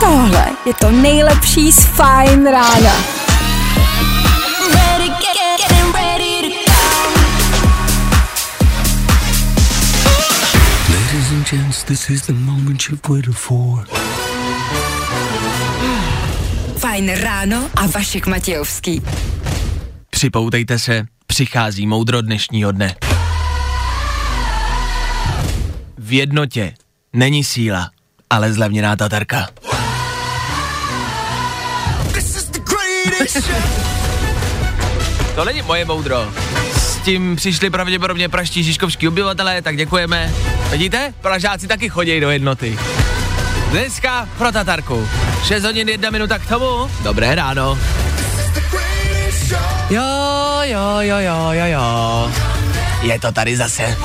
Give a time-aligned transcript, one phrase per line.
[0.00, 2.92] Tohle je to nejlepší z Fine rána.
[10.88, 13.86] Ladies and gents, this is the moment you've waited for.
[16.78, 19.02] Fajn ráno a Vašek Matějovský.
[20.10, 22.94] Připoutejte se, přichází moudro dnešního dne.
[26.08, 26.74] V jednotě
[27.12, 27.90] není síla,
[28.30, 29.48] ale zlevněná tatarka.
[35.34, 36.32] To není moje moudro.
[36.76, 40.34] S tím přišli pravděpodobně praští žižkovští obyvatelé, tak děkujeme.
[40.70, 41.14] Vidíte?
[41.20, 42.78] Pražáci taky chodí do jednoty.
[43.70, 45.08] Dneska pro Tatarku.
[45.44, 46.90] 6 hodin 1 minuta k tomu.
[47.02, 47.78] Dobré ráno.
[49.90, 50.02] Jo,
[50.62, 52.32] jo, jo, jo, jo, jo.
[53.02, 53.96] Je to tady zase.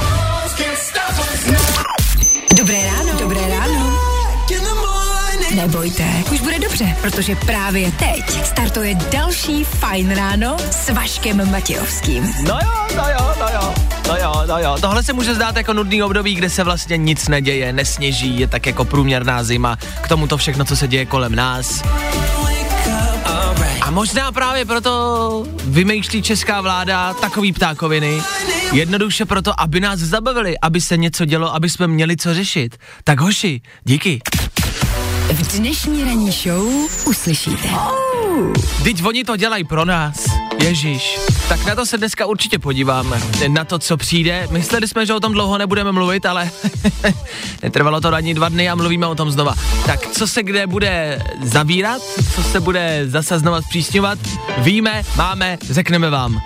[5.56, 12.34] Nebojte, už bude dobře, protože právě teď startuje další Fajn ráno s Vaškem Matějovským.
[12.48, 13.74] No jo, no jo, no jo.
[14.08, 14.78] No jo, no jo.
[14.82, 18.66] Tohle se může zdát jako nudný období, kde se vlastně nic neděje, nesněží, je tak
[18.66, 21.84] jako průměrná zima, k tomu to všechno, co se děje kolem nás.
[23.82, 28.22] A možná právě proto vymýšlí česká vláda takový ptákoviny,
[28.72, 32.78] jednoduše proto, aby nás zabavili, aby se něco dělo, aby jsme měli co řešit.
[33.04, 34.22] Tak hoši, díky.
[35.32, 36.68] V dnešní ranní show
[37.06, 37.70] uslyšíte.
[38.84, 40.26] Teď oni to dělají pro nás.
[40.64, 41.20] Ježíš.
[41.50, 43.22] Tak na to se dneska určitě podíváme.
[43.48, 44.48] Na to, co přijde.
[44.52, 46.50] Mysleli jsme, že o tom dlouho nebudeme mluvit, ale
[47.64, 49.56] netrvalo to ani dva dny a mluvíme o tom znova.
[49.86, 52.02] Tak co se kde bude zavírat,
[52.36, 54.20] co se bude zase znova zpřísňovat,
[54.58, 56.42] víme, máme, řekneme vám.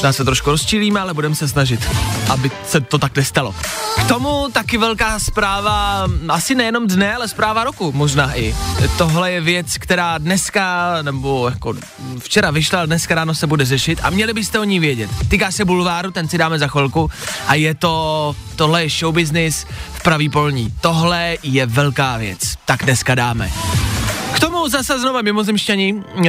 [0.00, 1.88] Možná se trošku rozčilíme, ale budeme se snažit,
[2.28, 3.54] aby se to tak nestalo.
[4.00, 8.56] K tomu taky velká zpráva, asi nejenom dne, ale zpráva roku možná i.
[8.98, 11.74] Tohle je věc, která dneska, nebo jako
[12.18, 15.10] včera vyšla, dneska ráno se bude řešit a měli byste o ní vědět.
[15.28, 17.10] Týká se bulváru, ten si dáme za chvilku
[17.46, 20.74] a je to, tohle je show business v pravý polní.
[20.80, 23.50] Tohle je velká věc, tak dneska dáme.
[24.34, 25.92] K tomu zase znova mimozemšťaní.
[25.92, 26.24] Uh,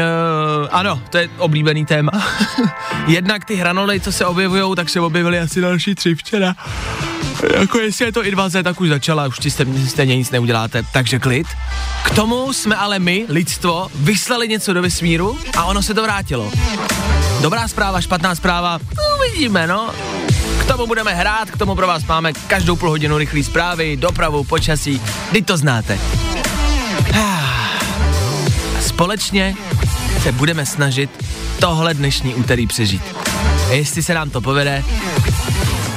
[0.71, 2.11] ano, to je oblíbený téma.
[3.07, 6.55] Jednak ty hranoly, co se objevují, tak se objevily asi další tři včera.
[7.59, 9.51] Jako jestli je to invaze, tak už začala, už ti
[9.87, 11.47] stejně nic neuděláte, takže klid.
[12.03, 16.51] K tomu jsme ale my, lidstvo, vyslali něco do vesmíru a ono se to vrátilo.
[17.41, 18.79] Dobrá zpráva, špatná zpráva,
[19.17, 19.89] uvidíme, no.
[20.61, 24.43] K tomu budeme hrát, k tomu pro vás máme každou půl hodinu rychlý zprávy, dopravu,
[24.43, 25.01] počasí,
[25.31, 25.99] teď to znáte.
[29.01, 29.55] Společně
[30.23, 31.09] se budeme snažit
[31.59, 33.01] tohle dnešní úterý přežít.
[33.69, 34.83] A jestli se nám to povede,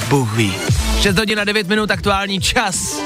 [0.09, 0.55] Bůh ví.
[1.01, 2.97] 6 hodin a 9 minut aktuální čas.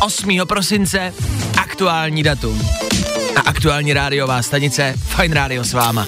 [0.00, 0.38] 8.
[0.48, 1.14] prosince
[1.62, 2.68] aktuální datum.
[3.36, 6.06] A aktuální rádiová stanice Fine Radio s váma.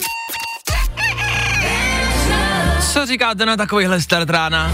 [2.92, 4.72] Co říkáte na takovýhle start rána?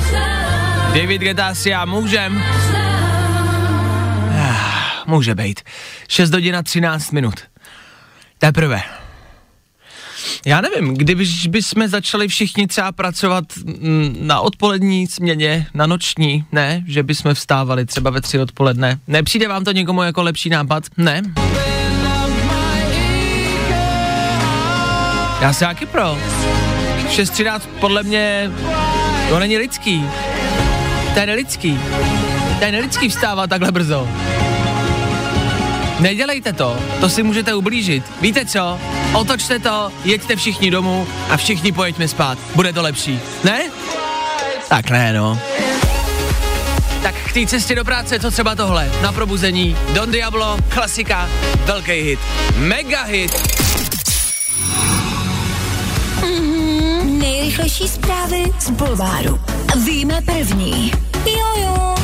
[0.95, 2.45] David Geta si já můžem?
[4.41, 5.61] Ah, Může být.
[6.09, 7.50] 6 hodin a 13 minut.
[8.41, 8.83] Teprve.
[10.47, 16.85] Já nevím, když bychom začali všichni třeba pracovat mm, na odpolední směně, na noční, ne,
[16.87, 18.99] že bychom vstávali třeba ve tři odpoledne.
[19.07, 20.85] Nepřijde vám to někomu jako lepší nápad?
[20.97, 21.23] Ne?
[25.41, 26.19] Já se jaký pro.
[27.09, 28.51] 6.13 podle mě
[29.29, 30.05] to není lidský.
[31.15, 31.81] To je nelidský.
[32.59, 34.09] To je nelidský vstávat takhle brzo.
[36.01, 38.05] Nedělejte to, to si můžete ublížit.
[38.21, 38.79] Víte co?
[39.13, 42.39] Otočte to, jeďte všichni domů a všichni pojeďme spát.
[42.55, 43.21] Bude to lepší.
[43.45, 43.63] Ne?
[44.69, 45.39] Tak ne, no.
[47.03, 48.93] Tak k té cestě do práce, co třeba tohle?
[49.03, 51.29] Na probuzení, Don Diablo, klasika,
[51.65, 52.21] velký hit.
[52.57, 53.61] Mega hit.
[57.05, 59.41] Nejrychlejší zprávy z Bulváru.
[59.85, 60.93] Víme první.
[61.27, 62.00] Jojo.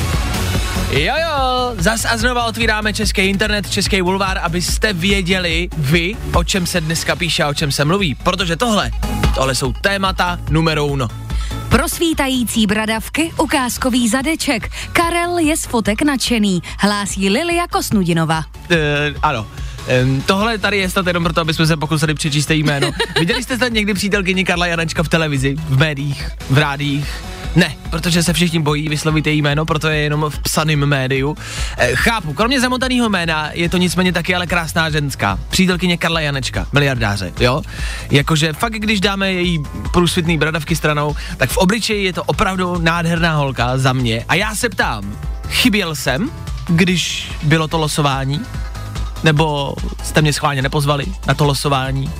[0.90, 6.66] Jo jo, zas a znova otvíráme český internet, český bulvár, abyste věděli vy, o čem
[6.66, 8.14] se dneska píše a o čem se mluví.
[8.14, 8.90] Protože tohle,
[9.34, 11.08] tohle jsou témata numero uno.
[11.68, 14.70] Prosvítající bradavky, ukázkový zadeček.
[14.92, 18.44] Karel je z fotek nadšený, hlásí Lilia Kosnudinova.
[18.70, 19.46] E, ano.
[20.02, 22.90] Um, tohle tady je snad jenom proto, aby jsme se pokusili přečíst jméno.
[23.18, 27.08] Viděli jste snad někdy přítelkyni Karla Janečka v televizi, v médiích, v rádích?
[27.56, 31.36] Ne, protože se všichni bojí vyslovit její jméno, proto je jenom v psaném médiu.
[31.78, 35.38] E, chápu, kromě zamotaného jména je to nicméně taky ale krásná ženská.
[35.50, 37.62] Přítelkyně Karla Janečka, miliardáře, jo?
[38.10, 39.62] Jakože fakt, když dáme její
[39.92, 44.24] průsvitný bradavky stranou, tak v obličeji je to opravdu nádherná holka za mě.
[44.28, 45.18] A já se ptám,
[45.48, 46.30] chyběl jsem,
[46.68, 48.40] když bylo to losování?
[49.24, 49.74] Nebo
[50.04, 52.10] jste mě schválně nepozvali na to losování?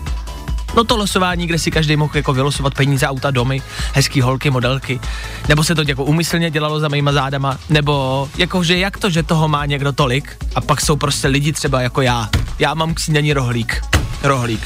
[0.77, 3.63] No to losování, kde si každý mohl jako vylosovat peníze, auta, domy,
[3.95, 5.01] hezký holky, modelky.
[5.49, 9.49] Nebo se to jako umyslně dělalo za mýma zádama, nebo jakože jak to, že toho
[9.49, 12.29] má někdo tolik a pak jsou prostě lidi třeba jako já.
[12.59, 13.85] Já mám k snídaní rohlík.
[14.23, 14.61] Rohlík.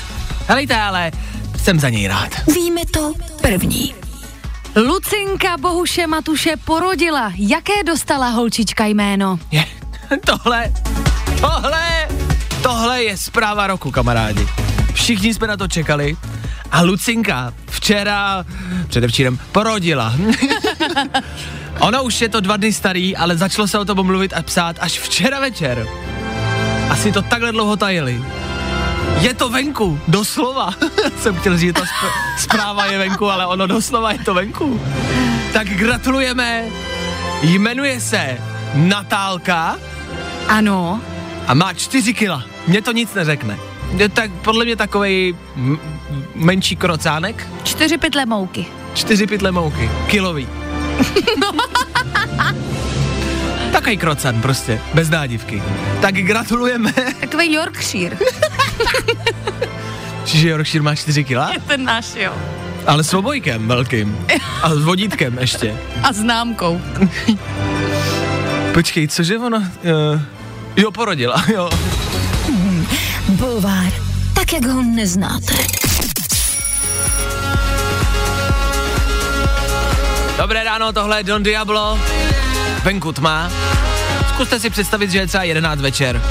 [0.46, 1.12] Helejte, ale
[1.62, 2.30] jsem za něj rád.
[2.54, 3.94] Víme to první.
[4.76, 7.32] Lucinka Bohuše Matuše porodila.
[7.36, 9.38] Jaké dostala holčička jméno?
[9.50, 9.66] Je,
[10.26, 10.72] tohle,
[11.40, 12.08] tohle,
[12.62, 14.48] tohle je zpráva roku, kamarádi.
[15.00, 16.17] Všichni jsme na to čekali
[16.73, 18.44] a Lucinka včera,
[18.88, 20.14] předevčírem, porodila.
[21.79, 24.76] Ona už je to dva dny starý, ale začalo se o tom mluvit a psát
[24.81, 25.87] až včera večer.
[26.91, 28.25] Asi to takhle dlouho tajili.
[29.20, 30.70] Je to venku, doslova.
[31.20, 34.81] Jsem chtěl říct, že ta sp- zpráva je venku, ale ono doslova je to venku.
[35.52, 36.64] Tak gratulujeme.
[37.43, 38.38] Jmenuje se
[38.75, 39.76] Natálka
[40.49, 41.00] Ano.
[41.47, 42.44] a má čtyři kila.
[42.67, 43.69] Mně to nic neřekne.
[43.96, 45.78] Je tak podle mě takovej m-
[46.34, 48.66] menší krocánek, Čtyři pytle mouky.
[48.94, 50.48] čtyři pytle mouky, kilový.
[53.72, 55.62] Takový krocan prostě, bez nádivky.
[56.00, 58.16] Tak gratulujeme, Takový Yorkshire.
[60.25, 62.32] že Yorkshire má 4 kila, Ten náš, jo.
[62.87, 64.19] ale s obojkem velkým.
[64.62, 65.76] A s vodítkem ještě.
[66.02, 66.81] A známkou.
[68.75, 69.58] Počkej, cože ono?
[69.58, 69.64] Uh,
[70.76, 71.70] jo, porodila, jo.
[73.40, 73.92] Bulvár,
[74.34, 75.54] tak jak ho neznáte.
[80.38, 81.98] Dobré ráno, tohle je Don Diablo.
[82.82, 83.50] Venku tma.
[84.28, 86.22] Zkuste si představit, že je třeba 11 večer.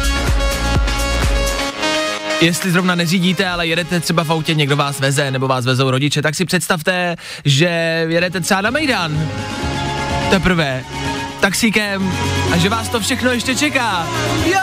[2.41, 6.21] Jestli zrovna neřídíte, ale jedete třeba v autě, někdo vás veze, nebo vás vezou rodiče,
[6.21, 7.15] tak si představte,
[7.45, 9.29] že jedete třeba na Mejdan.
[10.29, 10.83] Teprve.
[11.39, 12.11] Taxíkem.
[12.53, 14.07] A že vás to všechno ještě čeká.
[14.45, 14.59] Jo!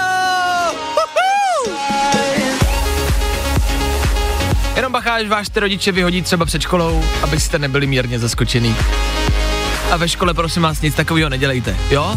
[0.95, 1.77] Uhu!
[4.77, 8.77] Jenom bacha, až vás ty rodiče vyhodí třeba před školou, abyste nebyli mírně zaskočený.
[9.91, 12.17] A ve škole prosím vás nic takového nedělejte, jo?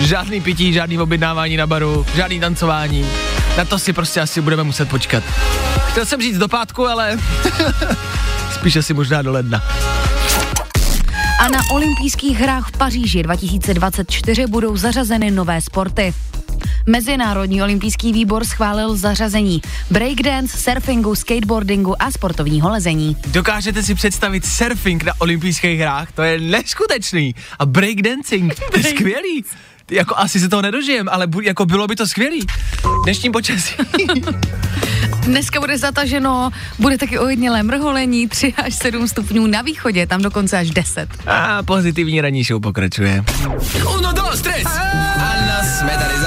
[0.00, 3.06] Žádný pití, žádný objednávání na baru, žádný tancování.
[3.56, 5.24] Na to si prostě asi budeme muset počkat.
[5.90, 7.18] Chtěl jsem říct do pátku, ale
[8.54, 9.62] spíš asi možná do ledna.
[11.40, 16.14] A na olympijských hrách v Paříži 2024 budou zařazeny nové sporty.
[16.86, 23.16] Mezinárodní olympijský výbor schválil zařazení breakdance, surfingu, skateboardingu a sportovního lezení.
[23.26, 26.12] Dokážete si představit surfing na olympijských hrách?
[26.12, 27.34] To je neskutečný.
[27.58, 29.44] A breakdancing, to je skvělý.
[29.90, 32.46] Jako asi se toho nedožijem, ale bu, jako bylo by to skvělý.
[33.04, 33.74] Dnešní počasí.
[35.22, 40.58] Dneska bude zataženo, bude taky ojednělé mrholení, 3 až 7 stupňů na východě, tam dokonce
[40.58, 41.08] až 10.
[41.26, 43.24] A pozitivní ranní show pokračuje.
[43.98, 44.64] Uno, dos, tres.
[44.66, 44.91] Anna,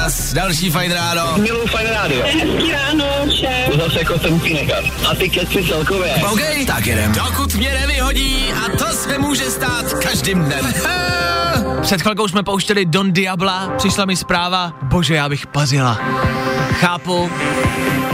[0.09, 0.33] zas.
[0.33, 1.37] Další fajn ráno.
[1.37, 2.23] Miluji fajn rádio.
[2.23, 3.71] Hezký ráno všem.
[3.71, 4.85] To zase jako jsem nechat.
[5.11, 6.15] A ty keci celkově.
[6.31, 7.11] OK, tak jedem.
[7.11, 10.73] Dokud mě nevyhodí, a to se může stát každým dnem.
[11.81, 15.99] Před chvilkou jsme pouštěli Don Diabla, přišla mi zpráva, bože, já bych pařila.
[16.71, 17.31] Chápu,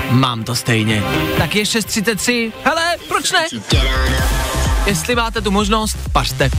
[0.10, 1.04] mám to stejně.
[1.38, 3.48] Tak je 6.33, hele, proč ne?
[4.86, 6.52] Jestli máte tu možnost, pařte.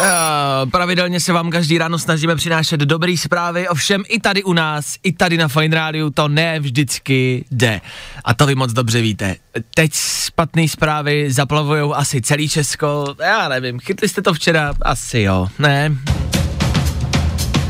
[0.00, 4.96] Uh, pravidelně se vám každý ráno snažíme přinášet dobré zprávy, ovšem i tady u nás,
[5.02, 7.80] i tady na Fine Radio to ne vždycky jde.
[8.24, 9.36] A to vy moc dobře víte.
[9.74, 14.74] Teď špatné zprávy zaplavujou asi celý Česko, já nevím, chytli jste to včera?
[14.82, 15.96] Asi jo, ne?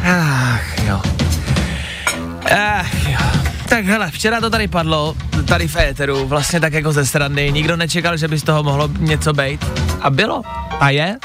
[0.02, 1.00] Ach jo.
[2.50, 3.43] Ach jo.
[3.68, 7.76] Tak hele, včera to tady padlo, tady v éteru, vlastně tak jako ze strany, nikdo
[7.76, 9.64] nečekal, že by z toho mohlo něco být.
[10.00, 10.42] A bylo.
[10.80, 11.18] A je.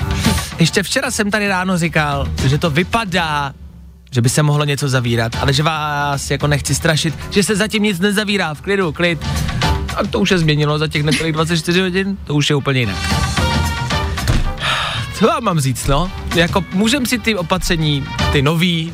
[0.60, 3.54] Ještě včera jsem tady ráno říkal, že to vypadá,
[4.12, 7.84] že by se mohlo něco zavírat, ale že vás jako nechci strašit, že se zatím
[7.84, 9.28] nic nezavírá, v klidu, klid.
[9.96, 12.98] A to už se změnilo za těch necelých 24 hodin, to už je úplně jinak.
[15.14, 16.12] Co vám mám říct, no?
[16.36, 18.94] Jako můžem si ty opatření, ty nový,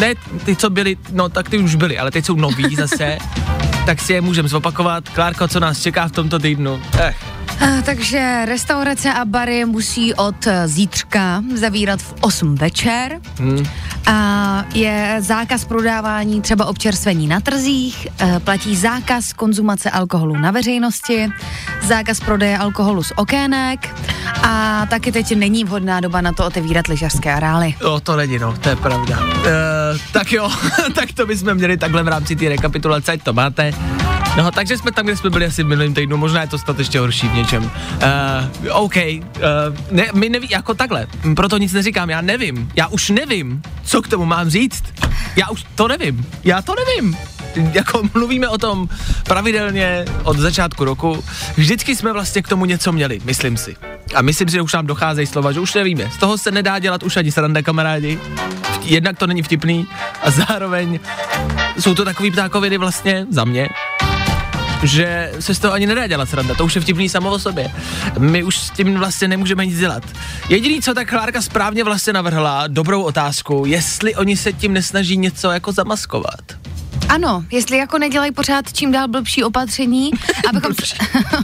[0.00, 3.18] ne ty, co byly, no tak ty už byly, ale teď jsou nový zase,
[3.86, 5.08] tak si je můžem zopakovat.
[5.08, 6.80] Klárko, co nás čeká v tomto týdnu?
[7.00, 7.16] Ech,
[7.60, 13.20] Eh, Takže restaurace a bary musí od zítřka zavírat v 8 večer.
[13.38, 13.66] Hmm.
[14.06, 21.28] A je zákaz prodávání třeba občerstvení na trzích, eh, platí zákaz konzumace alkoholu na veřejnosti,
[21.84, 23.94] zákaz prodeje alkoholu z okének
[24.42, 27.74] a taky teď není vhodná doba na to otevírat lyžařské areály.
[27.80, 29.18] Jo, to není, no, to je pravda.
[29.20, 29.44] Uh,
[30.12, 30.50] tak jo,
[30.94, 33.72] tak to bychom měli takhle v rámci té rekapitulace, ať to máte.
[34.36, 36.78] No, takže jsme tam, kde jsme byli asi v minulém týdnu, možná je to snad
[36.78, 37.64] ještě horší v něčem.
[37.64, 37.70] Uh,
[38.70, 39.22] OK, uh,
[39.90, 44.08] ne, my neví, jako takhle, proto nic neříkám, já nevím, já už nevím, co k
[44.08, 44.84] tomu mám říct.
[45.36, 47.16] Já už to nevím, já to nevím.
[47.72, 48.88] Jako mluvíme o tom
[49.24, 51.24] pravidelně od začátku roku,
[51.56, 53.76] vždycky jsme vlastně k tomu něco měli, myslím si.
[54.14, 56.10] A myslím si, že už nám docházejí slova, že už nevíme.
[56.10, 58.18] Z toho se nedá dělat už ani sranda, kamarádi.
[58.82, 59.86] Jednak to není vtipný
[60.22, 61.00] a zároveň
[61.78, 63.68] jsou to takový ptákoviny vlastně za mě,
[64.82, 67.70] že se z toho ani nedá dělat sranda, to už je vtipný samo o sobě.
[68.18, 70.02] My už s tím vlastně nemůžeme nic dělat.
[70.48, 75.50] Jediný, co tak Klárka správně vlastně navrhla, dobrou otázku, jestli oni se tím nesnaží něco
[75.50, 76.40] jako zamaskovat.
[77.14, 80.10] Ano, jestli jako nedělají pořád čím dál blbší opatření,
[80.48, 80.94] abychom se,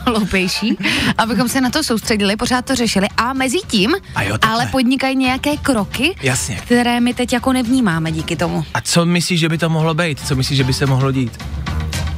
[0.11, 0.77] loupejší,
[1.19, 4.51] abychom se na to soustředili, pořád to řešili a mezi tím, A jo, takhle.
[4.63, 6.57] ale podnikají nějaké kroky, Jasně.
[6.57, 8.65] které my teď jako nevnímáme díky tomu.
[8.75, 10.21] A co myslíš, že by to mohlo být?
[10.27, 11.45] Co myslíš, že by se mohlo dít?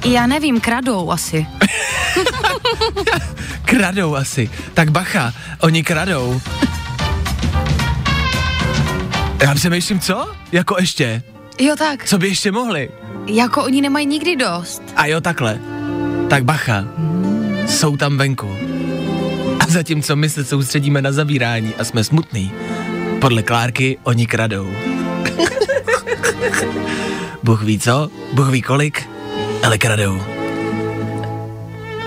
[0.05, 1.47] Já nevím, kradou asi.
[3.65, 4.51] Kradou asi.
[4.75, 6.41] Tak bacha, oni kradou.
[9.43, 10.33] Já přemýšlím, co?
[10.53, 11.23] Jako ještě?
[11.59, 12.89] Jo tak, Co by ještě mohli?
[13.27, 14.83] Jako oni nemají nikdy dost.
[14.97, 15.61] A jo takhle.
[16.31, 16.85] Tak bacha,
[17.67, 18.57] jsou tam venku.
[19.61, 22.53] A zatímco my se soustředíme na zavírání a jsme smutný,
[23.21, 24.73] podle Klárky oni kradou.
[27.43, 29.09] Bůh ví co, Bůh ví kolik,
[29.65, 30.23] ale kradou.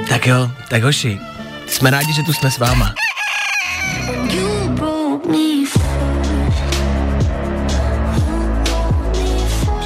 [0.10, 1.20] Tak jo, tak hoši,
[1.68, 3.05] jsme rádi, že tu jsme s váma.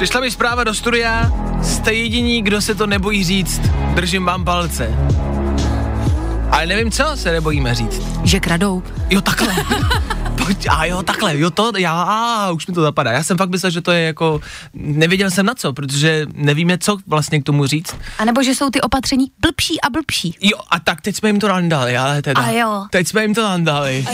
[0.00, 3.60] Přišla mi zpráva do studia, jste jediní, kdo se to nebojí říct.
[3.94, 4.94] Držím vám palce.
[6.50, 8.02] Ale nevím, co se nebojíme říct.
[8.24, 8.82] Že kradou.
[9.10, 9.56] Jo, takhle.
[10.44, 13.12] Pojď, a jo, takhle, jo, to, já, a, už mi to zapadá.
[13.12, 14.40] Já jsem fakt myslel, že to je jako,
[14.74, 17.96] nevěděl jsem na co, protože nevíme, co vlastně k tomu říct.
[18.18, 20.36] A nebo že jsou ty opatření blbší a blbší.
[20.40, 22.42] Jo, a tak teď jsme jim to nandali, ale teda.
[22.42, 22.86] A jo.
[22.90, 24.06] Teď jsme jim to nandali.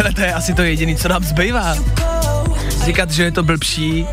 [0.00, 1.76] Hele, to je asi to jediné, co nám zbývá.
[2.84, 4.06] Říkat, že je to blbší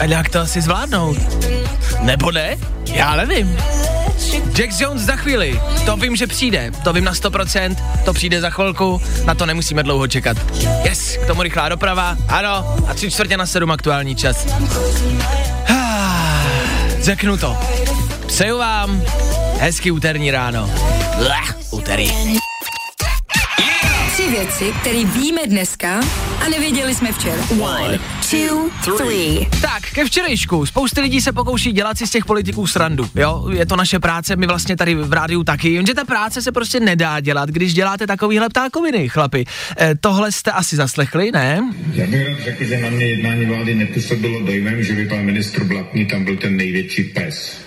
[0.00, 1.16] a nějak to asi zvládnout.
[2.00, 2.56] Nebo ne?
[2.86, 3.56] Já nevím.
[4.52, 8.50] Jack Jones za chvíli, to vím, že přijde, to vím na 100%, to přijde za
[8.50, 10.36] chvilku, na to nemusíme dlouho čekat.
[10.82, 14.46] Yes, k tomu rychlá doprava, ano, a tři čtvrtě na sedm aktuální čas.
[17.00, 17.56] Řeknu to.
[18.26, 19.02] Přeju vám
[19.58, 20.70] hezký úterní ráno.
[21.16, 22.12] Blech, úterý.
[24.34, 26.00] Věci, které víme dneska
[26.44, 27.42] a nevěděli jsme včera.
[27.60, 27.98] One,
[28.30, 29.48] two, three.
[29.60, 30.66] Tak, ke včerejšku.
[30.66, 33.10] Spousty lidí se pokouší dělat si z těch politiků srandu.
[33.14, 35.72] Jo, je to naše práce, my vlastně tady v rádiu taky.
[35.72, 39.44] Jenže ta práce se prostě nedá dělat, když děláte takovýhle ptákoviny, chlapi.
[39.80, 41.60] E, tohle jste asi zaslechli, ne?
[41.92, 45.64] Já bych rád řekl, že na mě jednání vlády nepůsobilo dojmem, že by pan ministr
[45.64, 47.63] Blatný tam byl ten největší pes.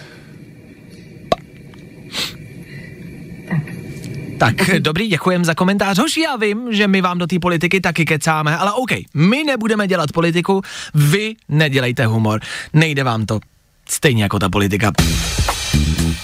[4.37, 5.97] Tak, dobrý, děkujem za komentář.
[5.97, 9.87] Hoši, já vím, že my vám do té politiky taky kecáme, ale OK, my nebudeme
[9.87, 10.61] dělat politiku,
[10.93, 12.39] vy nedělejte humor.
[12.73, 13.39] Nejde vám to.
[13.89, 14.91] Stejně jako ta politika.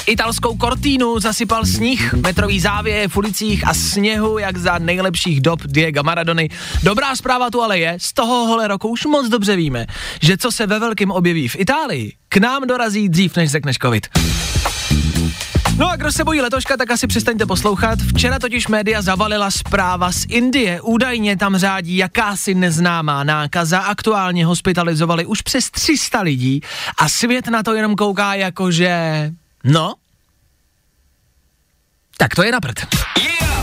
[0.05, 6.03] Italskou Cortínu zasypal sníh, metrový závěje v ulicích a sněhu, jak za nejlepších dob Diego
[6.03, 6.49] Maradony.
[6.83, 9.85] Dobrá zpráva tu ale je, z toho hole roku už moc dobře víme,
[10.21, 14.07] že co se ve velkém objeví v Itálii, k nám dorazí dřív, než řekneš covid.
[15.77, 17.99] No a kdo se bojí letoška, tak asi přestaňte poslouchat.
[17.99, 20.81] Včera totiž média zavalila zpráva z Indie.
[20.81, 23.79] Údajně tam řádí jakási neznámá nákaza.
[23.79, 26.61] Aktuálně hospitalizovali už přes 300 lidí
[26.97, 29.31] a svět na to jenom kouká jako, že...
[29.63, 29.93] No?
[32.17, 32.85] Tak to je na prd.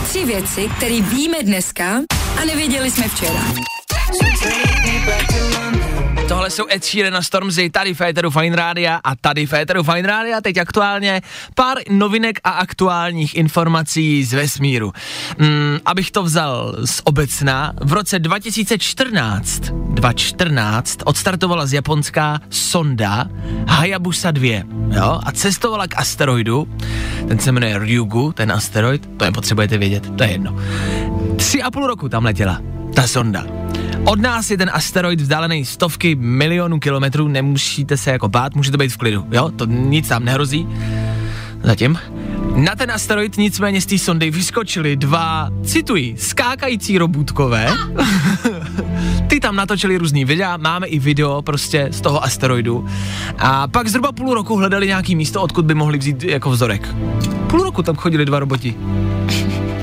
[0.04, 2.00] Tři věci, které víme dneska
[2.42, 3.44] a nevěděli jsme včera.
[6.30, 10.40] Tohle jsou Ed Sheeran a Stormzy, tady Féteru Fine Rádia a tady Féteru Fine Rádia,
[10.40, 11.22] teď aktuálně
[11.54, 14.92] pár novinek a aktuálních informací z vesmíru.
[15.38, 23.28] Mm, abych to vzal z obecná, v roce 2014, 2014 odstartovala z Japonska sonda
[23.66, 26.68] Hayabusa 2, jo, a cestovala k asteroidu,
[27.28, 30.56] ten se jmenuje Ryugu, ten asteroid, to nepotřebujete vědět, to je jedno.
[31.36, 32.60] Tři a půl roku tam letěla,
[32.94, 33.60] ta sonda.
[34.04, 38.92] Od nás je ten asteroid vzdálený stovky milionů kilometrů, nemusíte se jako bát, můžete být
[38.92, 39.50] v klidu, jo?
[39.56, 40.68] To nic tam nehrozí.
[41.62, 41.98] Zatím.
[42.54, 47.68] Na ten asteroid nicméně z té sondy vyskočili dva, cituji, skákající robůtkové.
[49.26, 52.86] Ty tam natočili různý videa, máme i video prostě z toho asteroidu.
[53.38, 56.94] A pak zhruba půl roku hledali nějaký místo, odkud by mohli vzít jako vzorek.
[57.46, 58.74] Půl roku tam chodili dva roboti.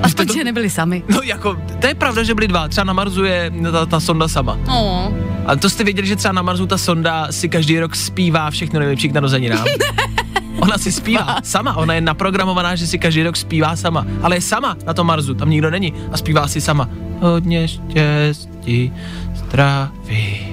[0.03, 1.03] Aspoň, že nebyli sami.
[1.09, 2.67] No jako, to je pravda, že byli dva.
[2.67, 4.57] Třeba na Marsu je ta, ta sonda sama.
[4.67, 5.13] No.
[5.45, 8.79] A to jste věděli, že třeba na Marsu ta sonda si každý rok zpívá všechno
[8.79, 9.65] nejlepší k narozeninám?
[10.59, 14.05] Ona si zpívá sama, ona je naprogramovaná, že si každý rok zpívá sama.
[14.21, 16.89] Ale je sama na tom Marsu, tam nikdo není a zpívá si sama.
[17.21, 18.93] Hodně štěstí,
[19.35, 20.46] zdraví.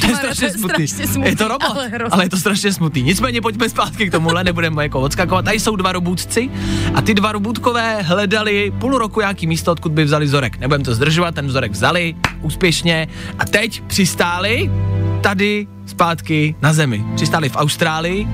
[0.00, 0.86] To je strašně smutný.
[1.24, 2.12] Je to robot, ale, ale, hrozný.
[2.12, 3.02] ale je to strašně smutný.
[3.02, 5.44] Nicméně pojďme zpátky k tomuhle, nebudeme jako odskakovat.
[5.44, 6.50] Tady jsou dva robůtci
[6.94, 10.58] a ty dva robůtkové hledali půl roku nějaký místo, odkud by vzali vzorek.
[10.58, 14.70] Nebudeme to zdržovat, ten vzorek vzali úspěšně a teď přistáli
[15.20, 17.04] tady zpátky na zemi.
[17.14, 18.28] Přistáli v Austrálii,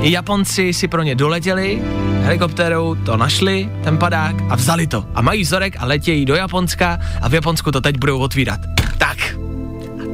[0.00, 1.82] Japonci si pro ně doletěli,
[2.22, 5.04] helikoptérou to našli, ten padák a vzali to.
[5.14, 8.60] A mají vzorek a letějí do Japonska a v Japonsku to teď budou otvírat.
[8.98, 9.18] Tak,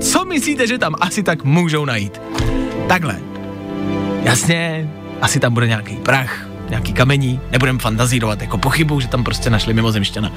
[0.05, 2.21] co myslíte, že tam asi tak můžou najít?
[2.89, 3.21] Takhle.
[4.23, 9.51] Jasně, asi tam bude nějaký prach, nějaký kamení, nebudem fantazírovat jako pochybu, že tam prostě
[9.51, 10.33] našli mimozemšťana.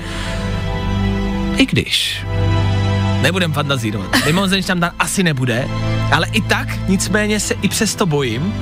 [1.58, 2.26] I když.
[3.22, 4.26] Nebudem fantazírovat.
[4.26, 5.68] Mimozemšťan tam asi nebude,
[6.12, 8.54] ale i tak nicméně se i přesto bojím,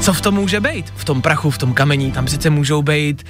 [0.00, 0.92] co v tom může být.
[0.96, 3.26] V tom prachu, v tom kamení, tam přece můžou být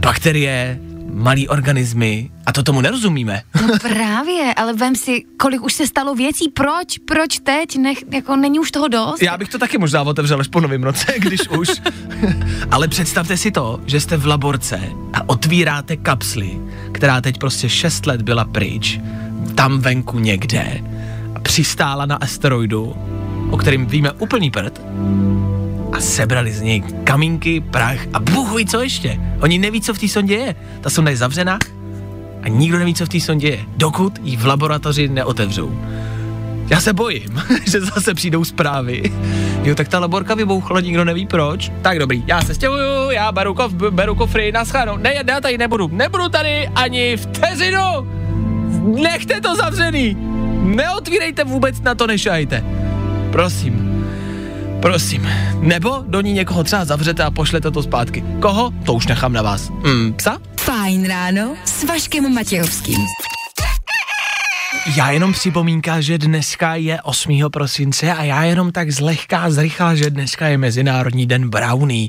[0.00, 0.78] bakterie,
[1.12, 3.42] malý organismy a to tomu nerozumíme.
[3.62, 8.36] No právě, ale vem si, kolik už se stalo věcí, proč, proč teď, Nech, jako
[8.36, 9.22] není už toho dost?
[9.22, 11.68] Já bych to taky možná otevřel až po novém roce, když už.
[12.70, 14.80] Ale představte si to, že jste v laborce
[15.12, 16.60] a otvíráte kapsli,
[16.92, 19.00] která teď prostě 6 let byla pryč,
[19.54, 20.80] tam venku někde
[21.34, 22.96] a přistála na asteroidu,
[23.50, 24.80] o kterým víme úplný prd
[25.96, 29.20] a sebrali z něj kamínky, prach a bůh ví co ještě.
[29.40, 30.54] Oni neví, co v té sondě je.
[30.80, 31.58] Ta sonda je zavřená
[32.42, 35.80] a nikdo neví, co v té sondě je, dokud ji v laboratoři neotevřou.
[36.70, 39.02] Já se bojím, že zase přijdou zprávy.
[39.62, 41.72] Jo, tak ta laborka vybouchla, nikdo neví proč.
[41.82, 44.96] Tak dobrý, já se stěhuju, já beru, kof, beru kofry, naschledanou.
[44.96, 48.06] Ne, já tady nebudu, nebudu tady ani vteřinu.
[49.02, 50.16] Nechte to zavřený.
[50.62, 52.64] Neotvírejte vůbec na to, nešajte.
[53.32, 53.85] Prosím.
[54.80, 55.28] Prosím.
[55.60, 58.24] Nebo do ní někoho třeba zavřete a pošlete to zpátky.
[58.40, 58.72] Koho?
[58.84, 59.70] To už nechám na vás.
[59.70, 60.38] Mm, psa?
[60.60, 62.98] Fajn ráno s Vaškem Matějovským.
[64.96, 67.40] Já jenom připomínka, že dneska je 8.
[67.52, 72.08] prosince a já jenom tak zlehká zrychla, že dneska je Mezinárodní den brownie.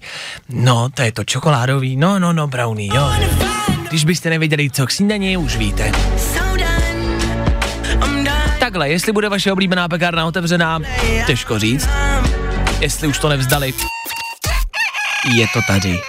[0.50, 3.12] No, to je to čokoládový, no, no, no, brownie, jo.
[3.90, 5.92] Když byste nevěděli, co k snídani, už víte.
[8.60, 10.80] Takhle, jestli bude vaše oblíbená pekárna otevřená,
[11.26, 11.88] těžko říct.
[12.80, 13.74] Jestli už to nevzdali,
[15.36, 16.02] je to tady.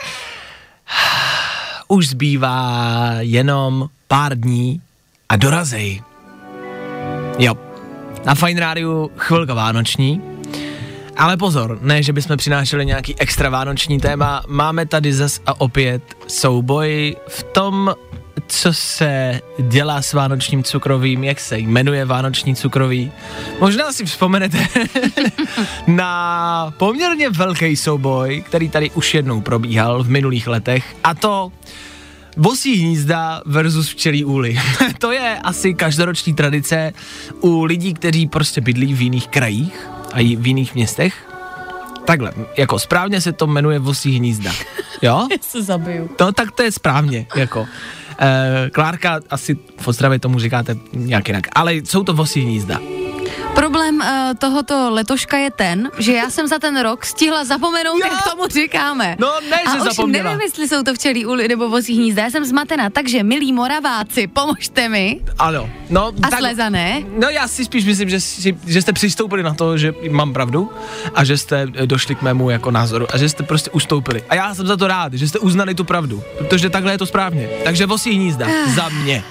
[1.88, 4.80] Už zbývá jenom pár dní
[5.28, 6.02] a dorazej.
[7.38, 7.54] Jo,
[8.24, 10.22] na Fine Rádiu chvilka vánoční,
[11.16, 16.02] ale pozor, ne, že bychom přinášeli nějaký extra vánoční téma, máme tady zas a opět
[16.26, 17.94] souboj v tom,
[18.48, 23.12] co se dělá s vánočním cukrovým, jak se jmenuje vánoční cukrový.
[23.60, 24.68] Možná si vzpomenete
[25.86, 31.52] na poměrně velký souboj, který tady už jednou probíhal v minulých letech, a to
[32.36, 34.58] Bosí hnízda versus včelí úly.
[34.98, 36.92] to je asi každoroční tradice
[37.40, 41.28] u lidí, kteří prostě bydlí v jiných krajích a v jiných městech.
[42.04, 44.52] Takhle, jako správně se to jmenuje vosí hnízda.
[45.02, 45.28] Jo?
[45.40, 46.10] se zabiju.
[46.20, 47.66] No tak to je správně, jako.
[48.20, 52.80] E, Klárka asi v Ostravě tomu říkáte nějak jinak, ale jsou to vosí hnízda.
[53.58, 54.06] Problém uh,
[54.38, 58.06] tohoto letoška je ten, že já jsem za ten rok stihla zapomenout, Jo.
[58.12, 59.16] jak tomu říkáme.
[59.18, 60.24] No, ne, A že už zapomněla.
[60.24, 64.26] nevím, jestli jsou to včelí úly nebo vozí hnízda, já jsem zmatená, takže milí moraváci,
[64.26, 65.20] pomožte mi.
[65.38, 66.12] Ano, no.
[66.22, 67.02] A slezané?
[67.18, 70.70] No já si spíš myslím, že, si, že jste přistoupili na to, že mám pravdu
[71.14, 74.22] a že jste eh, došli k mému jako názoru a že jste prostě ustoupili.
[74.30, 77.06] A já jsem za to rád, že jste uznali tu pravdu, protože takhle je to
[77.06, 77.48] správně.
[77.64, 79.24] Takže vosí hnízda, za mě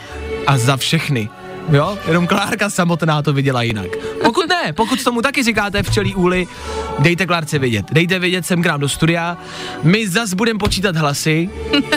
[0.48, 1.30] a za všechny.
[1.72, 3.88] Jo, jenom Klárka samotná to viděla jinak.
[4.24, 6.48] Pokud ne, pokud tomu taky říkáte včelí úly,
[7.00, 7.86] dejte Klárce vědět.
[7.92, 9.38] Dejte vědět sem k nám do studia.
[9.84, 11.50] My zas budeme počítat hlasy.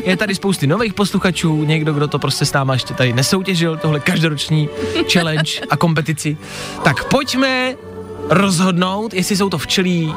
[0.04, 4.00] Je tady spousty nových posluchačů, někdo, kdo to prostě s náma ještě tady nesoutěžil, tohle
[4.00, 4.68] každoroční
[5.12, 6.36] challenge a kompetici.
[6.82, 7.74] Tak pojďme
[8.28, 10.14] rozhodnout, jestli jsou to včelí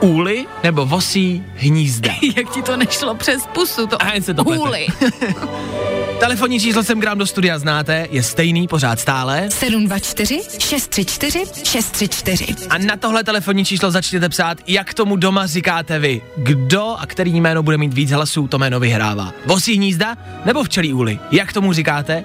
[0.00, 2.12] úly nebo vosí hnízda.
[2.36, 4.86] Jak ti to nešlo přes pusu, to A se to úly.
[6.22, 9.50] Telefonní číslo sem k nám do studia znáte, je stejný, pořád stále.
[9.50, 12.54] 724 634 634.
[12.70, 16.22] A na tohle telefonní číslo začněte psát, jak tomu doma říkáte vy.
[16.36, 19.32] Kdo a který jméno bude mít víc hlasů, to jméno vyhrává.
[19.46, 21.18] Vosí hnízda nebo včelí úly?
[21.30, 22.24] Jak tomu říkáte?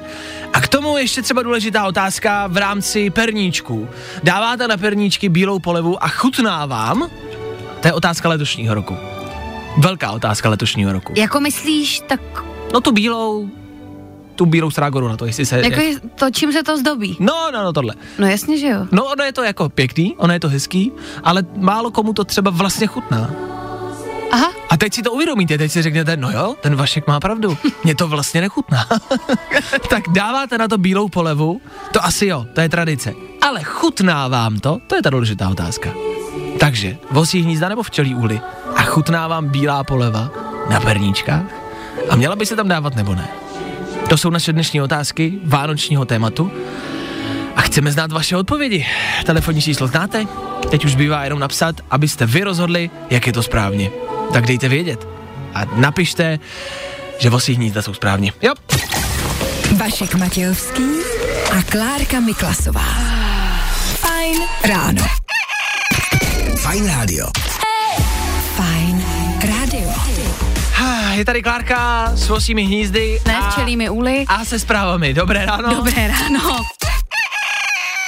[0.54, 3.90] A k tomu ještě třeba důležitá otázka v rámci perníčků.
[4.24, 7.10] Dáváte na perníčky bílou polevu a chutná vám?
[7.82, 8.98] To je otázka letošního roku.
[9.78, 11.14] Velká otázka letošního roku.
[11.16, 12.22] Jako myslíš, tak
[12.74, 13.50] No tu bílou,
[14.38, 15.62] tu bílou strágoru na to, jestli se...
[15.62, 17.18] jako je to, čím se to zdobí?
[17.20, 17.94] No, no, no, tohle.
[18.20, 18.88] No jasně, že jo.
[18.92, 20.92] No, ono je to jako pěkný, ono je to hezký,
[21.24, 23.30] ale málo komu to třeba vlastně chutná.
[24.32, 27.58] Aha, A teď si to uvědomíte, teď si řeknete, no jo, ten Vašek má pravdu,
[27.84, 28.86] mě to vlastně nechutná.
[29.90, 33.14] tak dáváte na to bílou polevu, to asi jo, to je tradice.
[33.42, 35.90] Ale chutná vám to, to je ta důležitá otázka.
[36.60, 38.42] Takže, vosí hnízda nebo včelí úly
[38.76, 40.30] a chutná vám bílá poleva
[40.70, 41.46] na perníčkách?
[42.10, 43.28] A měla by se tam dávat nebo ne?
[44.10, 46.52] To jsou naše dnešní otázky vánočního tématu
[47.56, 48.86] a chceme znát vaše odpovědi.
[49.26, 50.26] Telefonní číslo znáte?
[50.72, 53.92] Teď už bývá jenom napsat, abyste vy rozhodli, jak je to správně.
[54.34, 55.08] Tak dejte vědět.
[55.54, 56.40] A napište,
[57.20, 58.34] že vosí hnízda jsou správně.
[58.42, 58.54] Jo,
[59.76, 60.84] Vašek Matějovský
[61.60, 62.86] a Klárka Miklasová.
[63.96, 65.04] Fajn ráno.
[66.58, 67.28] Fajn rádio.
[68.56, 69.06] Fajn
[69.42, 70.17] rádio.
[70.80, 73.20] Ah, je tady Klárka s vosími hnízdy.
[73.28, 74.26] ne a, včelými úly.
[74.28, 75.14] a se zprávami.
[75.14, 75.76] Dobré ráno.
[75.76, 76.56] Dobré ráno.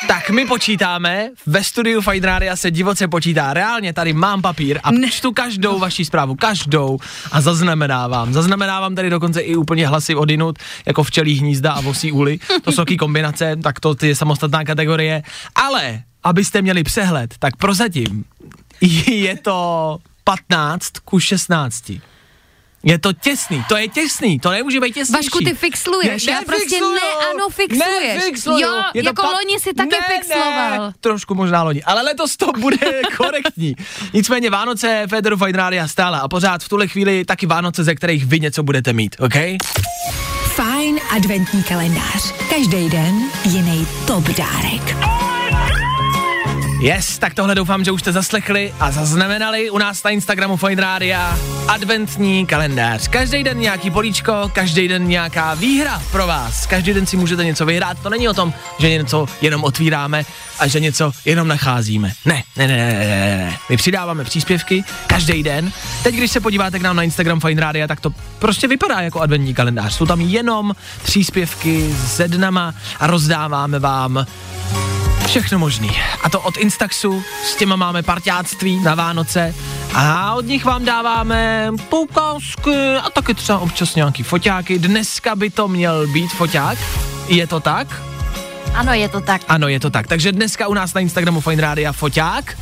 [0.08, 4.92] Tak my počítáme, ve studiu Fajn Rádia se divoce počítá, reálně tady mám papír a
[4.92, 5.08] Ne.
[5.12, 7.00] čtu každou vaši zprávu, každou
[7.32, 8.34] a zaznamenávám.
[8.34, 12.40] Zaznamenávám tady dokonce i úplně hlasy odinut, jako včelí hnízda a vosí úly.
[12.64, 15.24] To jsou taky kombinace, tak to je samostatná kategorie.
[15.56, 18.26] Ale, abyste měli přehled, tak prozatím
[19.08, 21.92] je to 15 ku 16.
[22.84, 25.26] Je to těsný, to je těsný, to nemůže být těsnější.
[25.26, 27.02] Vašku, ty fixluješ, Ne, já prostě ne,
[27.34, 28.16] ano, fixluješ.
[28.16, 28.60] Nefixluju.
[28.60, 30.72] Jo, Je to jako pa- loni si taky ne, fixloval.
[30.88, 32.78] Ne, trošku možná loni, ale letos to bude
[33.18, 33.76] korektní.
[34.14, 38.26] Nicméně Vánoce Federu Fine Rádia stále a pořád v tuhle chvíli taky Vánoce, ze kterých
[38.26, 39.36] vy něco budete mít, OK?
[40.56, 42.34] Fajn adventní kalendář.
[42.50, 44.96] Každý den jiný top dárek.
[46.82, 50.82] Yes, tak tohle doufám, že už jste zaslechli a zaznamenali u nás na Instagramu Fine
[50.82, 53.08] Rádia adventní kalendář.
[53.08, 56.66] Každý den nějaký políčko, každý den nějaká výhra pro vás.
[56.66, 58.00] Každý den si můžete něco vyhrát.
[58.00, 60.24] To není o tom, že něco jenom otvíráme
[60.60, 62.12] a že něco jenom nacházíme.
[62.26, 63.58] Ne, ne, ne, ne, ne, ne.
[63.70, 65.72] My přidáváme příspěvky každý den.
[66.04, 69.20] Teď, když se podíváte k nám na Instagram Fine Rádia, tak to prostě vypadá jako
[69.20, 69.94] adventní kalendář.
[69.94, 74.26] Jsou tam jenom příspěvky se dnama a rozdáváme vám
[75.30, 75.92] Všechno možný.
[76.24, 79.56] A to od Instaxu, s těma máme parťáctví na Vánoce
[79.94, 84.80] a od nich vám dáváme poukázky a taky třeba občas nějaký foťáky.
[84.80, 86.78] Dneska by to měl být foťák.
[87.28, 88.02] Je to tak?
[88.74, 89.42] Ano, je to tak.
[89.48, 90.08] Ano, je to tak.
[90.08, 92.58] Takže dneska u nás na Instagramu Fine Rádia foťák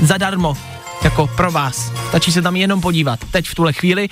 [0.00, 0.56] zadarmo,
[1.04, 1.92] jako pro vás.
[2.08, 4.08] Stačí se tam jenom podívat, teď v tuhle chvíli,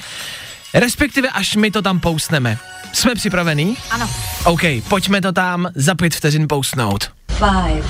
[0.74, 2.58] respektive až my to tam postneme.
[2.92, 3.76] Jsme připravení?
[3.90, 4.10] Ano.
[4.44, 7.13] OK, pojďme to tam za pět vteřin postnout.
[7.38, 7.84] Five,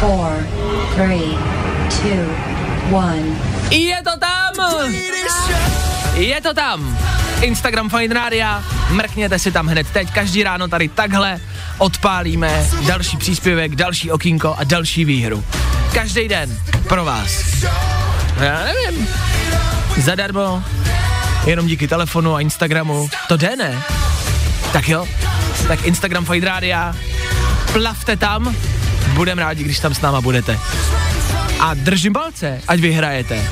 [0.00, 0.46] four,
[0.94, 1.38] three,
[1.88, 2.26] two,
[2.90, 3.36] one.
[3.70, 4.92] Je to tam!
[6.14, 6.98] Je to tam!
[7.40, 11.40] Instagram Fine Rádia, mrkněte si tam hned teď, každý ráno tady takhle
[11.78, 15.44] odpálíme další příspěvek, další okýnko a další výhru.
[15.94, 16.58] Každý den
[16.88, 17.44] pro vás.
[18.40, 19.08] Já nevím.
[19.98, 20.62] Zadarmo,
[21.46, 23.08] jenom díky telefonu a Instagramu.
[23.28, 23.82] To jde, ne?
[24.72, 25.06] Tak jo,
[25.68, 26.94] tak Instagram Fine Rádia,
[27.72, 28.56] plavte tam,
[29.18, 30.58] budem rádi, když tam s náma budete.
[31.60, 33.44] A držím palce, ať vyhrajete.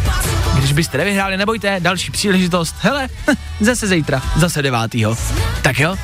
[0.59, 3.09] Když byste nevyhráli, nebojte, další příležitost, hele,
[3.61, 5.17] zase zítra, zase devátýho.
[5.63, 5.97] Tak jo,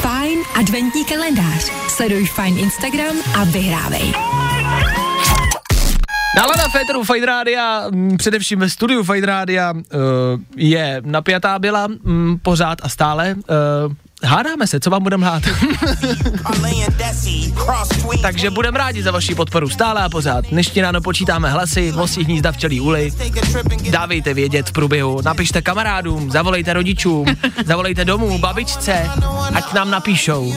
[0.00, 1.70] Fajn adventní kalendář.
[1.88, 4.12] Sleduj Fajn Instagram a vyhrávej.
[6.36, 9.82] Nálada Féteru Fight Rádia, m, především ve studiu Fight Rádia, uh,
[10.56, 13.34] je napjatá byla m, pořád a stále.
[14.24, 15.42] Hádáme se, co vám budeme hrát.
[18.22, 20.44] Takže budeme rádi za vaši podporu stále a pořád.
[20.46, 23.12] Dnešní ráno počítáme hlasy, vosí hnízda včelí úly.
[23.90, 27.26] Dávejte vědět v průběhu, napište kamarádům, zavolejte rodičům,
[27.64, 29.10] zavolejte domů, babičce,
[29.54, 30.54] ať nám napíšou.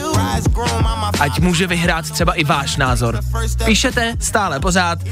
[1.20, 3.20] Ať může vyhrát třeba i váš názor.
[3.64, 4.98] Píšete stále pořád.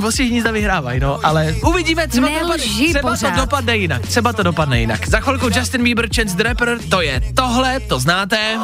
[0.00, 4.32] Vosí hnízda vyhrávají, no, ale uvidíme, třeba, to dopadne, Nelži třeba to dopadne jinak, třeba
[4.32, 5.08] to dopadne jinak.
[5.08, 8.58] Za chvilku Justin Bieber, Chance the Rapper, to je tohle, to znáte.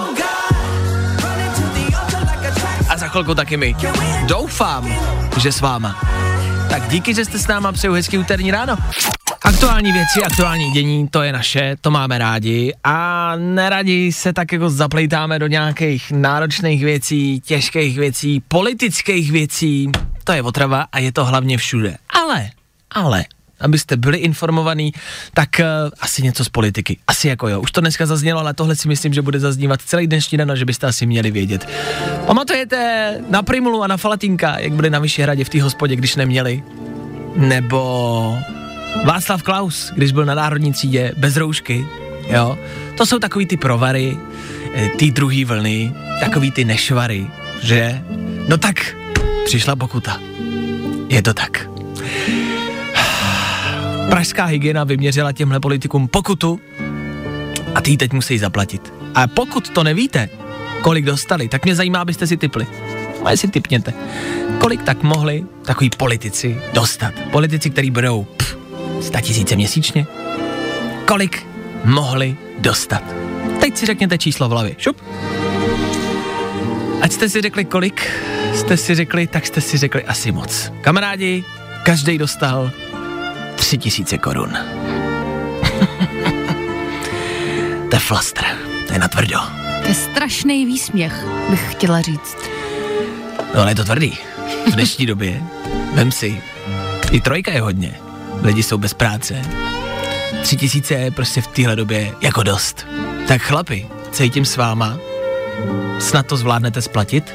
[2.89, 3.77] A za chvilku taky my.
[4.27, 4.95] Doufám,
[5.41, 6.01] že s váma.
[6.71, 8.77] Tak díky, že jste s náma, přeju hezký úterní ráno.
[9.45, 14.71] Aktuální věci, aktuální dění, to je naše, to máme rádi a neradi se tak jako
[14.71, 19.91] zaplejtáme do nějakých náročných věcí, těžkých věcí, politických věcí,
[20.25, 21.97] to je otrava a je to hlavně všude.
[22.23, 22.51] Ale,
[22.91, 23.25] ale,
[23.61, 24.93] abyste byli informovaní,
[25.35, 25.65] tak uh,
[26.01, 26.97] asi něco z politiky.
[27.07, 27.61] Asi jako jo.
[27.61, 30.55] Už to dneska zaznělo, ale tohle si myslím, že bude zaznívat celý dnešní den a
[30.55, 31.69] že byste asi měli vědět.
[32.27, 36.63] Pamatujete na Primulu a na Falatínka, jak byli na Vyšehradě v té hospodě, když neměli?
[37.37, 38.39] Nebo
[39.05, 41.87] Václav Klaus, když byl na národní třídě bez roušky,
[42.29, 42.59] jo.
[42.97, 44.17] To jsou takový ty provary,
[44.75, 47.27] eh, ty druhý vlny, takový ty nešvary,
[47.63, 48.03] že?
[48.49, 48.97] No tak,
[49.45, 50.21] přišla pokuta.
[51.09, 51.71] Je to tak.
[54.11, 56.61] Pražská hygiena vyměřila těmhle politikům pokutu
[57.75, 58.93] a ty teď musí zaplatit.
[59.15, 60.29] A pokud to nevíte,
[60.83, 62.67] kolik dostali, tak mě zajímá, abyste si typli.
[63.25, 63.95] Ale si typněte.
[64.59, 67.15] Kolik tak mohli takový politici dostat?
[67.31, 68.57] Politici, který budou pff,
[69.01, 70.07] 100 tisíce měsíčně?
[71.05, 71.47] Kolik
[71.85, 73.03] mohli dostat?
[73.61, 74.75] Teď si řekněte číslo v hlavě.
[74.79, 75.03] Šup.
[77.01, 78.11] Ať jste si řekli kolik,
[78.55, 80.73] jste si řekli, tak jste si řekli asi moc.
[80.81, 81.45] Kamarádi,
[81.85, 82.71] každý dostal
[83.61, 84.53] tři tisíce korun.
[87.91, 88.45] to je flastr,
[88.87, 89.39] to je natvrdo.
[89.83, 92.37] To je strašný výsměch, bych chtěla říct.
[93.55, 94.19] No ale je to tvrdý.
[94.67, 95.43] V dnešní době,
[95.95, 96.43] vem si,
[97.11, 97.95] i trojka je hodně.
[98.43, 99.43] Lidi jsou bez práce.
[100.43, 102.87] Tři tisíce je prostě v téhle době jako dost.
[103.29, 104.99] Tak chlapi, cítím s váma,
[105.99, 107.35] snad to zvládnete splatit?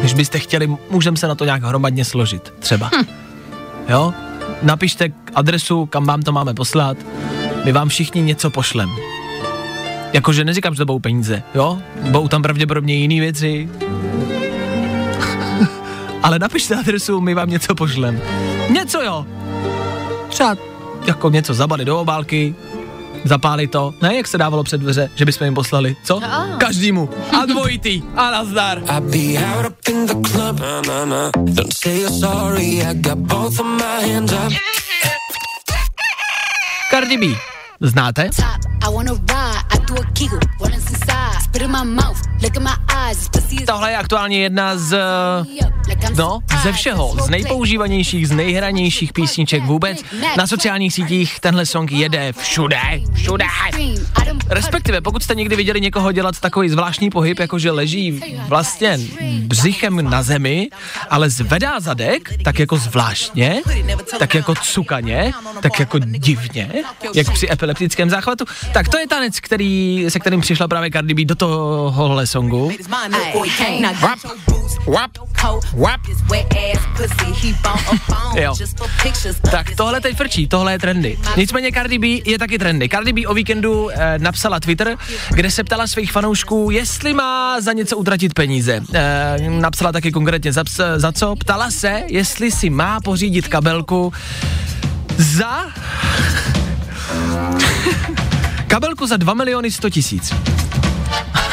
[0.00, 2.90] Když byste chtěli, můžeme se na to nějak hromadně složit, třeba.
[2.96, 3.06] Hm.
[3.88, 4.14] Jo?
[4.62, 6.96] Napište adresu, kam vám to máme poslat,
[7.64, 8.90] my vám všichni něco pošlem.
[10.12, 11.78] Jakože neříkám, že to budou peníze, jo?
[12.02, 13.68] Budou tam pravděpodobně jiné věci.
[16.22, 18.20] Ale napište adresu, my vám něco pošlem.
[18.70, 19.26] Něco jo.
[20.28, 20.56] Třeba
[21.06, 22.54] jako něco zabalit do obálky,
[23.24, 26.20] zapálit to, ne jak se dávalo před dveře, že bychom jim poslali, co?
[26.58, 27.10] Každému.
[27.42, 28.02] A dvojitý.
[28.16, 28.82] A nazdar.
[36.90, 37.26] Cardi B.
[37.80, 38.30] Znáte?
[43.66, 44.98] Tohle je aktuálně jedna z,
[46.16, 50.02] no, ze všeho, z nejpoužívanějších, z nejhranějších písniček vůbec.
[50.36, 52.80] Na sociálních sítích tenhle song jede všude,
[53.14, 53.44] všude.
[54.48, 58.98] Respektive, pokud jste někdy viděli někoho dělat takový zvláštní pohyb, jako že leží vlastně
[59.38, 60.68] břichem na zemi,
[61.10, 63.62] ale zvedá zadek, tak jako zvláštně,
[64.18, 66.72] tak jako cukaně, tak jako divně,
[67.14, 71.24] jak při epileptickém záchvatu, tak to je tanec, který, se kterým přišla právě Cardi B
[71.24, 72.72] do tohohle songu.
[74.00, 74.20] Wap,
[74.86, 75.18] wap,
[75.76, 76.00] wap.
[78.34, 78.54] Jo.
[79.50, 81.18] Tak tohle teď frčí, tohle je trendy.
[81.36, 82.88] Nicméně Cardi B je taky trendy.
[82.88, 84.96] Cardi B o víkendu eh, napsala Twitter,
[85.30, 88.80] kde se ptala svých fanoušků, jestli má za něco utratit peníze.
[88.94, 90.64] Eh, napsala taky konkrétně za,
[90.96, 91.36] za co.
[91.36, 94.12] Ptala se, jestli si má pořídit kabelku
[95.16, 95.66] za...
[98.72, 100.34] kabelku za 2 miliony 100 tisíc.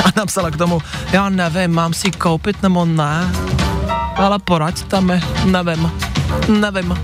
[0.06, 3.32] A napsala k tomu, já nevím, mám si koupit nebo ne,
[4.16, 5.92] ale poraďte mi, nevím,
[6.48, 6.98] nevím.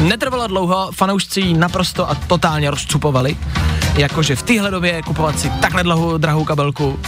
[0.00, 3.36] Netrvalo dlouho, fanoušci ji naprosto a totálně rozcupovali,
[3.94, 7.00] jakože v téhle době kupovat si takhle dlouhou, drahou kabelku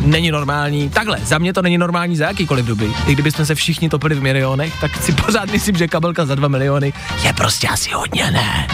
[0.00, 0.90] není normální.
[0.90, 2.92] Takhle, za mě to není normální za jakýkoliv doby.
[3.06, 6.48] I kdybychom se všichni topili v milionech, tak si pořád myslím, že kabelka za 2
[6.48, 8.66] miliony je prostě asi hodně ne.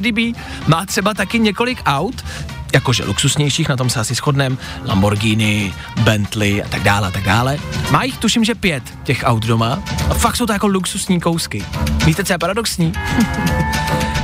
[0.00, 2.24] Cardi B má třeba taky několik aut,
[2.72, 7.58] jakože luxusnějších, na tom se asi shodnem, Lamborghini, Bentley a tak dále a tak dále.
[7.90, 11.64] Má jich tuším, že pět těch aut doma a fakt jsou to jako luxusní kousky.
[12.04, 12.92] Víte, co je paradoxní?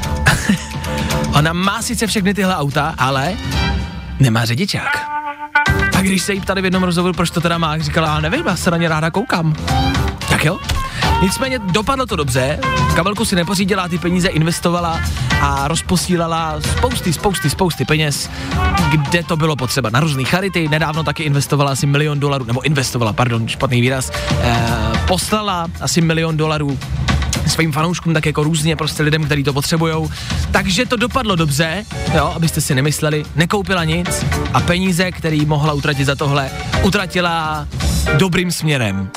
[1.35, 3.37] Ona má sice všechny tyhle auta, ale
[4.21, 5.07] nemá řidičák.
[5.97, 8.47] A když se jí ptali v jednom rozhovoru, proč to teda má, říkala, já nevím,
[8.47, 9.55] já se na ně ráda koukám.
[10.29, 10.59] Tak jo?
[11.23, 12.59] Nicméně dopadlo to dobře,
[12.95, 15.01] kabelku si nepořídila, ty peníze investovala
[15.41, 18.31] a rozposílala spousty, spousty, spousty peněz,
[18.91, 19.91] kde to bylo potřeba.
[19.91, 24.57] Na různé charity, nedávno taky investovala asi milion dolarů, nebo investovala, pardon, špatný výraz, eh,
[25.09, 26.79] poslala asi milion dolarů
[27.47, 30.11] svým fanouškům, tak jako různě prostě lidem, kteří to potřebujou.
[30.51, 36.05] Takže to dopadlo dobře, jo, abyste si nemysleli, nekoupila nic a peníze, který mohla utratit
[36.05, 36.51] za tohle,
[36.83, 37.67] utratila
[38.19, 39.11] dobrým směrem.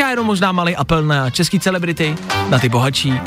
[0.00, 2.16] Já jenom možná malý apel na český celebrity,
[2.48, 3.20] na ty bohatší,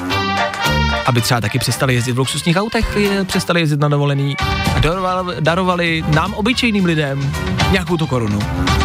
[1.06, 4.38] aby třeba taky přestali jezdit v luxusních autech, přestali jezdit na dovolený
[4.76, 7.32] a darovali, darovali nám obyčejným lidem
[7.72, 8.40] nějakou tu korunu.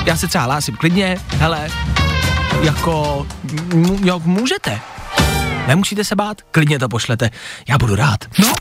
[0.04, 1.68] Já se třeba hlásím klidně, hele,
[2.62, 3.26] jako,
[3.74, 4.80] m- jak můžete.
[5.66, 7.30] Nemusíte se bát, klidně to pošlete,
[7.68, 8.24] já budu rád.
[8.38, 8.52] No.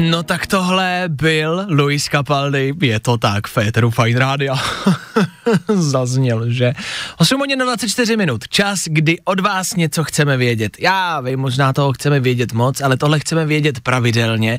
[0.00, 4.54] No tak tohle byl Luis Capaldi, je to tak, Féteru Fine Radio.
[5.68, 6.72] Zazněl, že?
[7.18, 10.76] 8 hodin na 24 minut, čas, kdy od vás něco chceme vědět.
[10.80, 14.58] Já vím, možná toho chceme vědět moc, ale tohle chceme vědět pravidelně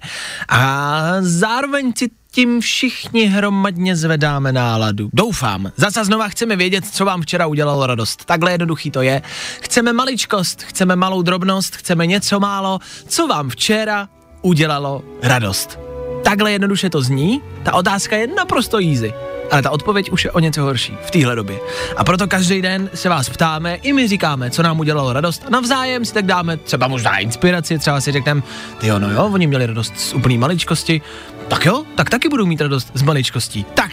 [0.50, 5.10] a zároveň si tím všichni hromadně zvedáme náladu.
[5.14, 5.72] Doufám.
[5.76, 8.26] Zase znova chceme vědět, co vám včera udělalo radost.
[8.26, 9.22] Takhle jednoduchý to je.
[9.62, 14.10] Chceme maličkost, chceme malou drobnost, chceme něco málo, co vám včera
[14.48, 15.80] udělalo radost.
[16.24, 19.14] Takhle jednoduše to zní, ta otázka je naprosto easy.
[19.52, 21.60] Ale ta odpověď už je o něco horší v téhle době.
[21.98, 25.50] A proto každý den se vás ptáme, i my říkáme, co nám udělalo radost.
[25.50, 28.42] Navzájem si tak dáme třeba možná inspiraci, třeba si řekneme,
[28.78, 31.02] ty jo, no jo, oni měli radost z úplný maličkosti,
[31.48, 33.66] tak jo, tak taky budu mít radost z maličkostí.
[33.74, 33.92] Tak,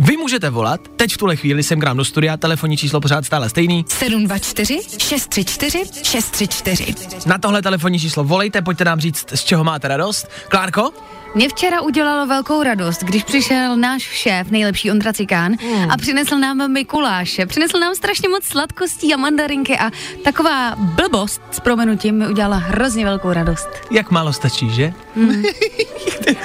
[0.00, 3.24] vy můžete volat, teď v tuhle chvíli jsem k nám do studia, telefonní číslo pořád
[3.24, 3.84] stále stejný.
[3.88, 6.94] 724 634 634.
[7.26, 10.28] Na tohle telefonní číslo volejte, pojďte nám říct, z čeho máte radost.
[10.48, 10.90] Klárko?
[11.34, 15.90] Mě včera udělalo velkou radost, když přišel náš šéf, nejlepší Ondra Cikán, Hmm.
[15.90, 17.46] a přinesl nám Mikuláše.
[17.46, 19.90] Přinesl nám strašně moc sladkostí a mandarinky a
[20.24, 23.68] taková blbost s promenutím mi udělala hrozně velkou radost.
[23.90, 24.92] Jak málo stačí, že?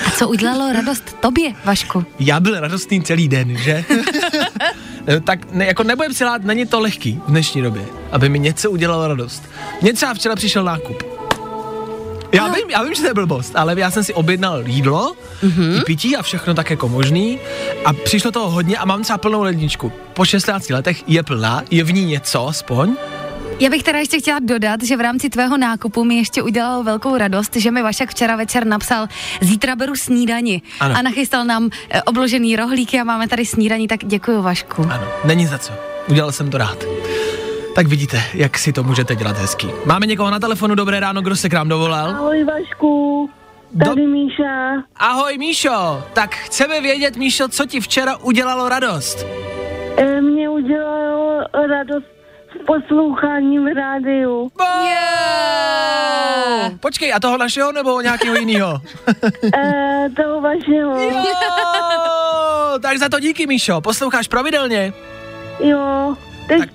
[0.08, 2.06] A co udělalo radost tobě, Vašku?
[2.20, 3.86] Já byl radostný celý den, že?
[5.24, 8.72] tak ne, jako nebudem si lát, není to lehký v dnešní době, aby mi něco
[8.72, 9.44] udělalo radost.
[9.82, 11.15] Mně třeba včera přišel nákup.
[12.32, 15.78] Já vím, já vím, že to je blbost, ale já jsem si objednal jídlo, mm-hmm.
[15.78, 17.40] i pití a všechno tak jako možný
[17.86, 19.92] a přišlo toho hodně a mám třeba plnou ledničku.
[20.14, 22.96] Po 16 letech je plná, je v ní něco aspoň.
[23.60, 27.18] Já bych teda ještě chtěla dodat, že v rámci tvého nákupu mi ještě udělalo velkou
[27.18, 29.08] radost, že mi Vašek včera večer napsal,
[29.42, 30.96] zítra beru snídani Ano.
[30.98, 34.88] a nachystal nám e, obložený rohlíky a máme tady snídani, tak děkuji Vašku.
[34.90, 35.74] Ano, není za co.
[36.08, 36.84] Udělal jsem to rád.
[37.76, 39.68] Tak vidíte, jak si to můžete dělat hezky.
[39.86, 42.10] Máme někoho na telefonu, dobré ráno, kdo se k nám dovolal?
[42.10, 43.30] Ahoj Vašku,
[43.86, 44.72] tady Do- Míša.
[44.96, 49.26] Ahoj Míšo, tak chceme vědět, Míšo, co ti včera udělalo radost.
[49.98, 52.06] E, mě udělalo radost
[52.62, 54.52] s posloucháním v rádiu.
[54.84, 56.72] Yeah!
[56.80, 58.80] Počkej, a toho našeho nebo nějakého jiného?
[59.58, 61.22] E, toho vašeho.
[62.82, 63.82] tak za to díky, Míšo.
[63.82, 64.94] Posloucháš pravidelně?
[65.60, 66.16] Jo,
[66.48, 66.70] teď, Tak-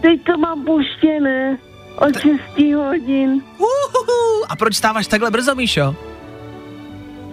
[0.00, 1.58] teď to mám puštěné
[1.96, 4.44] od 6 hodin, Uhuhu.
[4.48, 5.96] A proč stáváš takhle brzo, Míšo?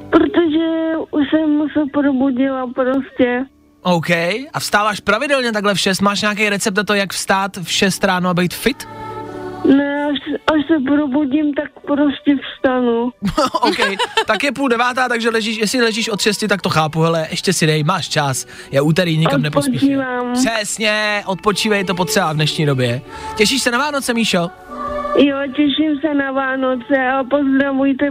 [0.10, 3.46] protože už jsem se probudila prostě.
[3.82, 4.10] OK.
[4.54, 6.02] A vstáváš pravidelně takhle v 6?
[6.02, 8.88] Máš nějaký recept na to, jak vstát v 6 ráno a být fit?
[9.64, 10.20] Ne, až,
[10.54, 13.04] až se probudím, tak prostě vstanu.
[13.62, 13.78] OK,
[14.26, 17.54] tak je půl devátá, takže ležíš, jestli ležíš od 6, tak to chápu, hele, ještě
[17.54, 18.46] si dej, máš čas.
[18.72, 19.44] Je úterý, nikam.
[19.46, 20.34] Odpočívám.
[20.34, 23.02] Přesně, odpočívej to potřeba v dnešní době.
[23.36, 24.50] Těšíš se na Vánoce, Míšo?
[25.18, 28.06] Jo, těším se na Vánoce a pozdravujte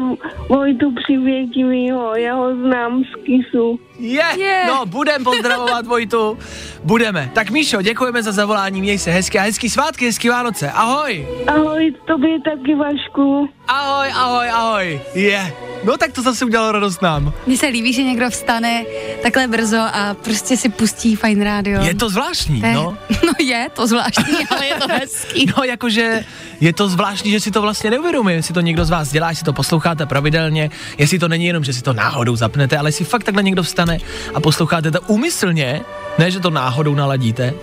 [0.49, 3.81] Vojtu Přivětivýho, já ho znám z Kisu.
[3.99, 4.65] Je, Je.
[4.67, 6.39] no, budem pozdravovat Vojtu.
[6.85, 7.31] Budeme.
[7.35, 10.71] Tak Míšo, děkujeme za zavolání, měj se hezky a hezký svátky, hezký Vánoce.
[10.71, 11.27] Ahoj.
[11.47, 13.49] Ahoj, tobě taky Vašku.
[13.69, 15.01] Ahoj, ahoj, ahoj.
[15.15, 15.53] Je.
[15.85, 17.33] No tak to zase udělalo radost nám.
[17.47, 18.85] Mně se líbí, že někdo vstane
[19.23, 21.83] takhle brzo a prostě si pustí fajn rádio.
[21.83, 22.99] Je to zvláštní, To je- no.
[23.27, 25.47] no je to zvláštní, ale je to hezký.
[25.57, 26.25] No, jakože
[26.61, 29.45] je to zvláštní, že si to vlastně neuvědomuje, jestli to někdo z vás dělá, jestli
[29.45, 33.25] to posloucháte pravidelně, jestli to není jenom, že si to náhodou zapnete, ale jestli fakt
[33.25, 33.99] takhle někdo vstane
[34.35, 35.81] a posloucháte to úmyslně,
[36.19, 37.55] ne, že to náhodou naladíte,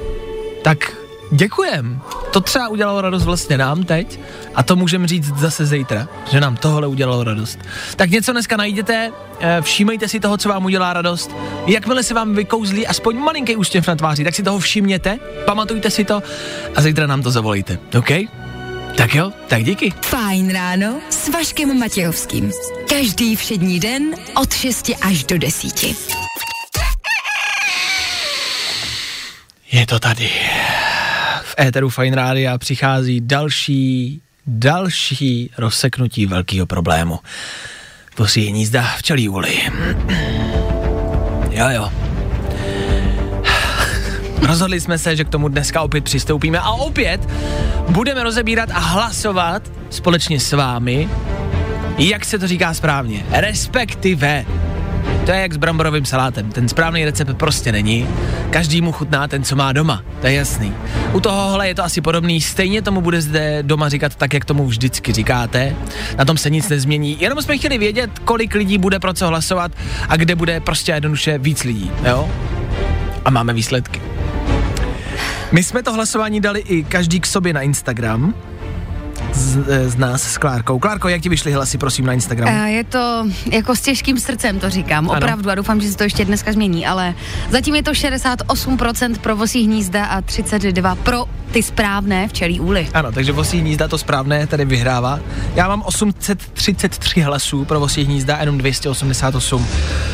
[0.61, 0.93] tak
[1.31, 2.01] děkujem.
[2.31, 4.19] To třeba udělalo radost vlastně nám teď
[4.55, 7.59] a to můžeme říct zase zítra, že nám tohle udělalo radost.
[7.95, 11.35] Tak něco dneska najděte, eh, všímejte si toho, co vám udělá radost.
[11.67, 16.05] Jakmile se vám vykouzlí aspoň malinký úsměv na tváři, tak si toho všimněte, pamatujte si
[16.05, 16.23] to
[16.75, 18.09] a zítra nám to zavolejte, OK?
[18.97, 19.93] Tak jo, tak díky.
[20.01, 22.51] Fajn ráno s Vaškem Matějovským.
[22.89, 25.95] Každý všední den od 6 až do 10.
[29.71, 30.31] Je to tady.
[31.51, 37.19] V éteru Fine Rádia přichází další, další rozseknutí velkého problému.
[38.15, 39.59] Posí nízda včelí úly.
[41.51, 41.91] Jo, jo.
[44.41, 47.29] Rozhodli jsme se, že k tomu dneska opět přistoupíme a opět
[47.89, 51.09] budeme rozebírat a hlasovat společně s vámi,
[51.97, 53.25] jak se to říká správně.
[53.31, 54.45] Respektive
[55.25, 56.51] to je jak s bramborovým salátem.
[56.51, 58.07] Ten správný recept prostě není.
[58.49, 60.03] Každý mu chutná ten, co má doma.
[60.21, 60.73] To je jasný.
[61.13, 62.41] U tohohle je to asi podobný.
[62.41, 65.75] Stejně tomu bude zde doma říkat tak, jak tomu vždycky říkáte.
[66.17, 67.17] Na tom se nic nezmění.
[67.19, 69.71] Jenom jsme chtěli vědět, kolik lidí bude pro co hlasovat
[70.09, 71.91] a kde bude prostě jednoduše víc lidí.
[72.05, 72.29] Jo?
[73.25, 74.01] A máme výsledky.
[75.51, 78.33] My jsme to hlasování dali i každý k sobě na Instagram.
[79.33, 80.79] Z, eh, z nás s Klárkou.
[80.79, 82.61] Klárko, jak ti vyšly hlasy, prosím, na Instagramu?
[82.61, 85.17] A je to jako s těžkým srdcem, to říkám, Ano.
[85.19, 87.13] opravdu a doufám, že se to ještě dneska změní, ale
[87.49, 92.87] zatím je to 68% pro vosí hnízda a 32 pro ty správné včelí úly.
[92.93, 95.19] Ano, takže Vosí hnízda to správné tady vyhrává.
[95.55, 99.67] Já mám 833 hlasů pro Vosí hnízda a jenom 288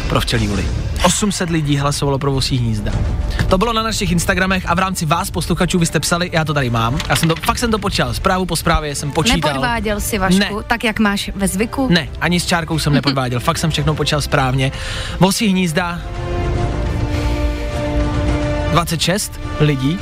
[0.10, 0.66] pro včelí uly.
[1.08, 2.92] 800 lidí hlasovalo pro Vosí hnízda.
[3.50, 6.54] To bylo na našich Instagramech a v rámci vás, posluchačů, vy jste psali, já to
[6.54, 6.98] tady mám.
[7.10, 9.50] Já jsem to, fakt jsem to počítal, zprávu po zprávě jsem počítal.
[9.50, 10.64] Nepodváděl si Vašku, Ne.
[10.68, 11.88] tak jak máš ve zvyku?
[11.92, 14.72] Ne, ani s čárkou jsem nepodváděl, fakt jsem všechno počítal správně.
[15.20, 16.02] Vosí hnízda
[18.72, 20.00] 26 lidí.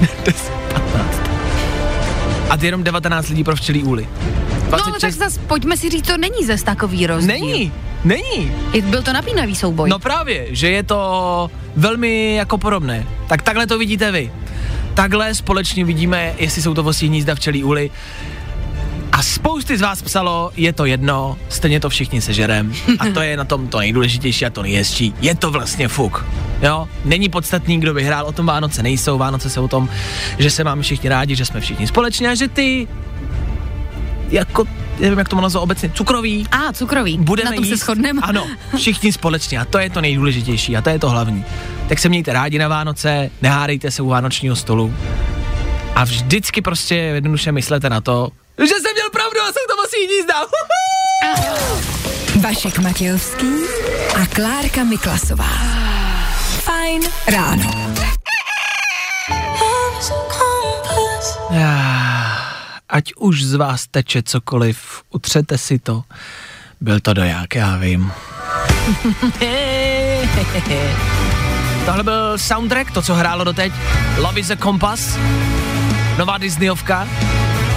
[0.24, 1.20] 10, 15.
[2.50, 4.08] A jenom 19 lidí pro včelí úly.
[4.70, 7.34] No ale tak zas, pojďme si říct, to není zas takový rozdíl.
[7.34, 7.72] Není,
[8.04, 8.52] není.
[8.82, 9.90] Byl to napínavý souboj.
[9.90, 13.06] No právě, že je to velmi jako podobné.
[13.28, 14.32] Tak takhle to vidíte vy.
[14.94, 17.90] Takhle společně vidíme, jestli jsou to vosí hnízda včelí úly.
[19.12, 22.74] A spousty z vás psalo, je to jedno, stejně to všichni sežerem.
[22.98, 25.14] A to je na tom to nejdůležitější a to nejhezčí.
[25.20, 26.24] Je to vlastně fuk.
[26.62, 29.18] Jo, není podstatný, kdo vyhrál, o tom Vánoce nejsou.
[29.18, 29.88] Vánoce jsou o tom,
[30.38, 32.88] že se máme všichni rádi, že jsme všichni společně a že ty
[34.30, 34.64] jako,
[35.00, 37.18] nevím, jak to nazvat obecně, cukroví, A, cukrový.
[37.18, 38.20] budeme Na tom jíst, se shodneme.
[38.24, 38.46] Ano,
[38.76, 41.44] všichni společně a to je to nejdůležitější a to je to hlavní.
[41.88, 44.94] Tak se mějte rádi na Vánoce, nehádejte se u vánočního stolu
[45.94, 50.06] a vždycky prostě jednoduše myslete na to, že jsem měl pravdu a jsem to musí
[50.06, 50.34] hnízda.
[52.40, 53.52] Vašek Matějovský
[54.22, 55.50] a Klárka Miklasová.
[56.64, 57.95] Fajn ráno.
[62.88, 66.02] Ať už z vás teče cokoliv, utřete si to.
[66.80, 68.12] Byl to doják, já vím.
[71.84, 73.72] Tohle byl soundtrack, to, co hrálo doteď.
[74.18, 75.18] Love is a Compass.
[76.18, 77.08] Nová Disneyovka.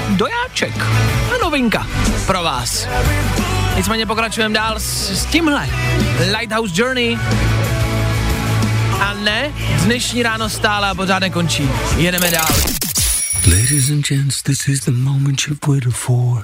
[0.10, 0.74] Dojáček.
[1.36, 1.88] A novinka
[2.26, 2.88] pro vás.
[3.76, 5.70] Nicméně pokračujeme dál s, s tímhle.
[6.38, 7.18] Lighthouse Journey.
[9.00, 9.54] A ne,
[9.84, 11.70] dnešní ráno stále a pořád nekončí.
[11.98, 12.48] Jedeme dál.
[13.48, 16.44] Ladies and gents, this is the moment you've waited for.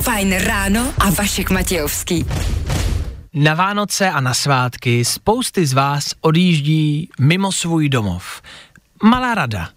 [0.00, 2.26] Fajn ráno a Vašek Matějovský.
[3.34, 8.42] Na Vánoce a na svátky spousty z vás odjíždí mimo svůj domov.
[9.02, 9.68] Malá rada.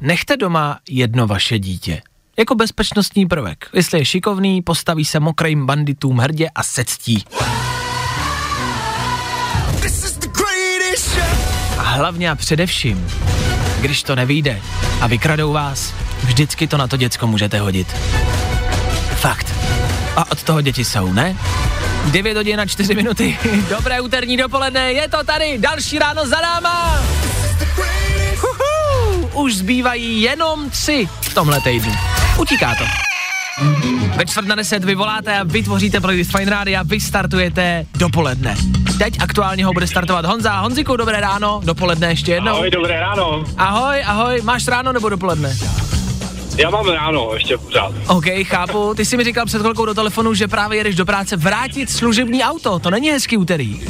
[0.00, 2.02] Nechte doma jedno vaše dítě.
[2.38, 3.68] Jako bezpečnostní prvek.
[3.74, 6.84] Jestli je šikovný, postaví se mokrým banditům hrdě a se
[11.96, 13.08] hlavně a především,
[13.80, 14.60] když to nevyjde
[15.00, 17.88] a vykradou vás, vždycky to na to děcko můžete hodit.
[19.16, 19.54] Fakt.
[20.16, 21.36] A od toho děti jsou, ne?
[22.04, 23.38] 9 hodin na 4 minuty.
[23.68, 27.02] Dobré úterní dopoledne, je to tady, další ráno za náma.
[28.40, 31.92] Huhu, už zbývají jenom tři v tomhle týdnu.
[32.38, 32.84] Utíká to.
[34.16, 38.56] Ve čtvrt na deset vy voláte a vytvoříte playlist Fine Radio a vy startujete dopoledne.
[38.98, 40.60] Teď aktuálně ho bude startovat Honza.
[40.60, 42.52] Honziku, dobré ráno, dopoledne ještě jednou.
[42.52, 43.44] Ahoj, dobré ráno.
[43.56, 45.56] Ahoj, ahoj, máš ráno nebo dopoledne?
[46.56, 47.92] Já mám ráno ještě pořád.
[48.08, 48.94] OK, chápu.
[48.94, 52.42] Ty jsi mi říkal před chvilkou do telefonu, že právě jedeš do práce vrátit služební
[52.42, 52.78] auto.
[52.78, 53.80] To není hezký úterý.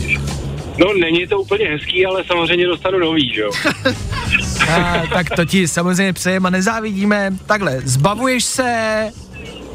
[0.78, 3.50] No, není to úplně hezký, ale samozřejmě dostanu nový, že jo?
[4.74, 7.30] A, tak to ti samozřejmě přejem a nezávidíme.
[7.46, 9.10] Takhle, zbavuješ se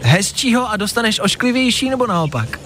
[0.02, 2.60] hezčího a dostaneš ošklivější nebo naopak?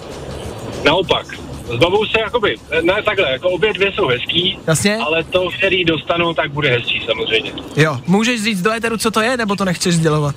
[0.84, 1.26] Naopak.
[1.74, 4.96] Zbavou se jakoby, ne takhle, jako obě dvě jsou hezký, Jasně?
[4.96, 7.52] ale to, který dostanu, tak bude hezčí samozřejmě.
[7.76, 10.34] Jo, můžeš říct do éteru, co to je, nebo to nechceš sdělovat?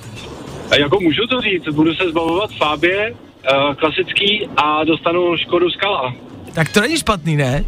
[0.70, 6.14] A jako můžu to říct, budu se zbavovat Fábie, uh, klasický, a dostanu Škodu Skala.
[6.52, 7.64] Tak to není špatný, ne?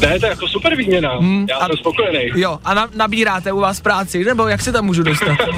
[0.00, 2.18] Ne, to je jako super výměna, Hmm, já a- jsem spokojený.
[2.34, 5.36] Jo, a na, nabíráte u vás práci, nebo jak se tam můžu dostat?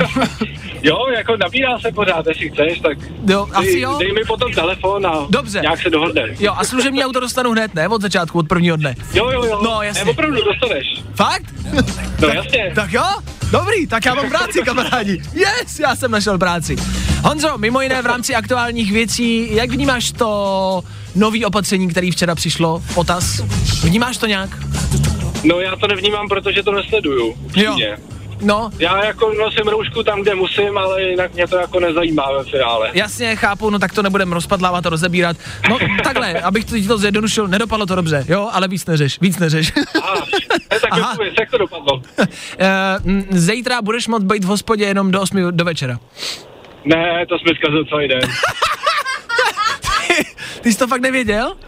[0.83, 3.97] Jo, jako nabírá se pořád, jestli chceš, tak Jo, asi dej, jo.
[3.99, 5.61] dej mi potom telefon a Dobře.
[5.61, 6.23] nějak se dohodne.
[6.39, 7.89] Jo, a služební auto dostanu hned, ne?
[7.89, 8.95] Od začátku, od prvního dne.
[9.15, 9.61] Jo, jo, jo.
[9.65, 10.05] No, jasně.
[10.05, 10.87] Ne, opravdu dostaneš.
[11.15, 11.45] Fakt?
[12.23, 12.73] No jasně.
[12.75, 13.03] Tak jo?
[13.51, 15.23] Dobrý, tak já mám práci, kamarádi.
[15.35, 16.77] Yes, já jsem našel práci.
[17.25, 20.83] Honzo, mimo jiné v rámci aktuálních věcí, jak vnímáš to
[21.15, 23.41] nový opatření, který včera přišlo, potaz?
[23.85, 24.51] Vnímáš to nějak?
[25.45, 27.31] No já to nevnímám, protože to nesleduju.
[27.33, 27.97] upřímně.
[28.43, 32.45] No, Já jako nosím roušku tam, kde musím, ale jinak mě to jako nezajímá ve
[32.45, 32.91] finále.
[32.95, 35.37] jasně, chápu, no tak to nebudeme rozpadlávat a rozebírat.
[35.69, 39.39] No takhle, abych to, ti to zjednodušil, nedopadlo to dobře, jo, ale víc neřeš, víc
[39.39, 39.73] neřeš.
[40.03, 40.15] A,
[40.73, 41.17] ne, tak Aha.
[41.41, 42.03] jak to dopadlo?
[42.59, 42.99] Eh,
[43.31, 45.99] Zítra budeš moct být v hospodě jenom do 8 do večera.
[46.85, 48.21] Ne, to jsme zkazil celý den.
[50.61, 51.53] Ty jsi to fakt nevěděl?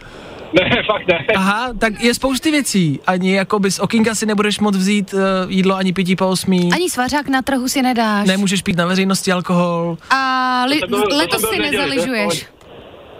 [0.53, 1.25] Ne, fakt ne.
[1.35, 2.99] Aha, tak je spousty věcí.
[3.07, 6.69] Ani jako by z okýnka si nebudeš moc vzít uh, jídlo ani pití po osmí.
[6.73, 8.27] Ani svařák na trhu si nedáš.
[8.27, 9.97] Nemůžeš pít na veřejnosti alkohol.
[10.09, 12.45] A li- To to letos bylo si nezaližuješ.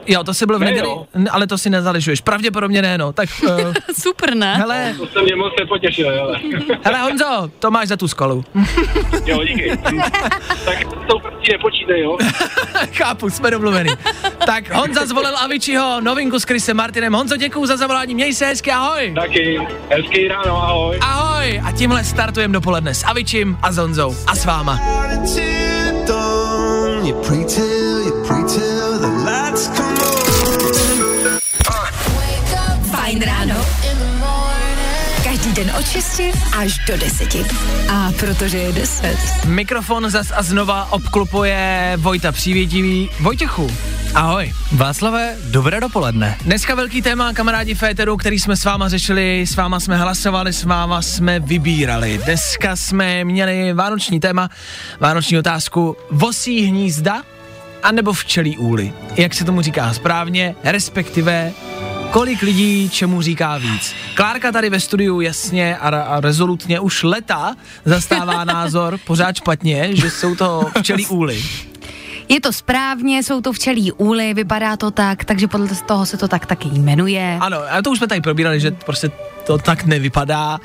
[0.07, 1.05] Jo, to si byl v Ne, neděli, jo.
[1.13, 2.21] N- ale to si nezaližuješ.
[2.21, 3.13] Pravděpodobně ne, no.
[3.13, 3.49] Tak, uh,
[4.01, 4.55] Super, ne?
[4.55, 6.39] hele, To se mě moc nepotěšil, ale.
[6.83, 8.43] hele Honzo, to máš za tu skolu.
[9.25, 9.77] jo, díky.
[10.65, 12.17] tak to tou prací nepočítej, jo.
[12.93, 13.89] Chápu, jsme domluvený.
[14.45, 17.13] tak Honza zvolil Aviciho, novinku s Chrisem Martinem.
[17.13, 19.11] Honzo, děkuju za zavolání, měj se hezky, ahoj.
[19.15, 19.59] Taky.
[19.89, 20.97] Hezký ráno, ahoj.
[21.01, 24.79] Ahoj a tímhle startujeme dopoledne s Avičím a s Honzou a s váma.
[35.93, 36.21] 6
[36.57, 37.35] až do 10.
[37.89, 39.17] A protože je 10.
[39.45, 43.09] Mikrofon zas a znova obklopuje Vojta Přívětivý.
[43.19, 43.71] Vojtěchu,
[44.15, 44.53] ahoj.
[44.71, 46.37] Václave, dobré dopoledne.
[46.41, 50.63] Dneska velký téma, kamarádi Féteru, který jsme s váma řešili, s váma jsme hlasovali, s
[50.63, 52.19] váma jsme vybírali.
[52.25, 54.49] Dneska jsme měli vánoční téma,
[54.99, 57.23] vánoční otázku, vosí hnízda
[57.83, 58.93] anebo včelí úly.
[59.17, 61.51] Jak se tomu říká správně, respektive
[62.13, 63.95] kolik lidí čemu říká víc.
[64.15, 67.55] Klárka tady ve studiu jasně a, a rezolutně už leta
[67.85, 71.43] zastává názor pořád špatně, že jsou to včelí úly.
[72.29, 76.27] Je to správně, jsou to včelí úly, vypadá to tak, takže podle toho se to
[76.27, 77.37] tak taky jmenuje.
[77.41, 79.11] Ano, a to už jsme tady probírali, že prostě
[79.45, 80.59] to tak nevypadá,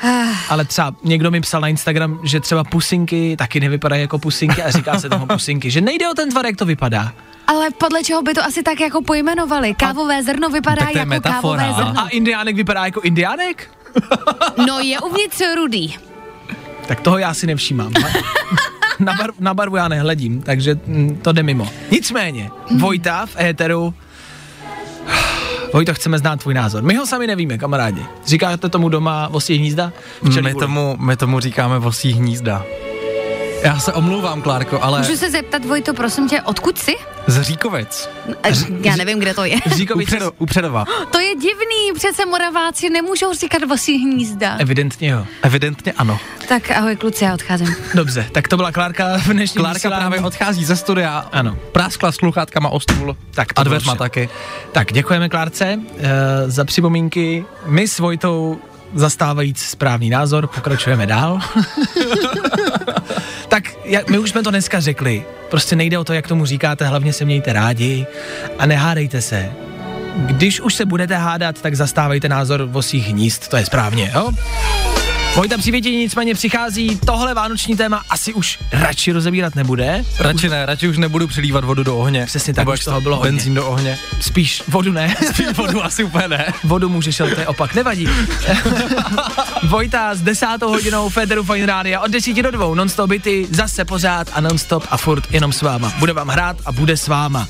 [0.49, 4.71] ale třeba někdo mi psal na Instagram, že třeba pusinky taky nevypadají jako pusinky a
[4.71, 7.13] říká se tomu pusinky, že nejde o ten tvar, jak to vypadá.
[7.49, 9.75] Ale podle čeho by to asi tak jako pojmenovali?
[9.75, 11.63] Kávové zrno vypadá Tak to je jako metafora.
[11.63, 12.01] kávové zrno.
[12.01, 13.71] A indiánek vypadá jako indiánek?
[14.67, 15.97] No je uvnitř rudý.
[16.87, 17.93] Tak toho já si nevšímám.
[18.99, 21.69] Na, bar, na barvu já nehledím, takže mm, to jde mimo.
[21.91, 23.95] Nicméně, Vojta v éteru
[25.73, 26.83] Vojto, chceme znát tvůj názor.
[26.83, 28.03] My ho sami nevíme, kamarádi.
[28.27, 29.93] Říkáte tomu doma vosí hnízda?
[30.43, 32.65] My tomu, my tomu říkáme vosí hnízda.
[33.63, 36.97] Já se omlouvám, Klárko, ale Můžu se zeptat, Vojto, prosím tě, odkud jsi?
[37.27, 38.09] z Říkovic.
[38.43, 38.51] Eh,
[38.81, 39.57] Já nevím, kde to je.
[39.67, 40.85] Říkovice, Upředo, upředova.
[41.11, 44.57] To je divný, přece Moraváci nemůžou říkat vosí hnízda.
[44.59, 45.27] evidentně jo.
[45.43, 46.19] Evidentně ano.
[46.49, 47.75] Tak ahoj kluci, já odcházím.
[47.95, 50.01] Dobře, tak to byla Klárka v dnešním Klárka vysílání.
[50.01, 51.29] právě odchází ze studia.
[51.33, 51.57] Ano.
[51.73, 53.17] Práskla sluchátkama o stůl.
[53.35, 54.29] Tak a dveřma taky.
[54.73, 56.03] Tak děkujeme Klárce uh,
[56.47, 57.45] za připomínky.
[57.67, 58.59] My s Vojtou
[58.95, 61.41] zastávajíc správný názor, pokračujeme dál.
[63.49, 65.25] tak jak, my už jsme to dneska řekli.
[65.51, 68.07] Prostě nejde o to, jak tomu říkáte, hlavně se mějte rádi
[68.59, 69.51] a nehádejte se.
[70.17, 74.33] Když už se budete hádat, tak zastávejte názor vosích hnízd, to je správně, jo?
[75.37, 80.05] Vojta přivětění nicméně přichází, tohle vánoční téma asi už radši rozebírat nebude.
[80.19, 82.27] Radši ne, radši už nebudu přilívat vodu do ohně.
[82.27, 83.33] Přesně tak, Nebo už toho bylo hodně.
[83.33, 83.99] Benzín do ohně.
[84.21, 85.17] Spíš vodu ne.
[85.57, 86.53] vodu asi úplně ne.
[86.65, 88.09] Vodu můžeš, ale to je opak, nevadí.
[89.69, 94.29] Vojta s desátou hodinou Federu Fine Rádia od 10 do 2, non-stop byty, zase pořád
[94.33, 95.93] a non-stop a furt jenom s váma.
[95.99, 97.49] Bude vám hrát a bude s váma.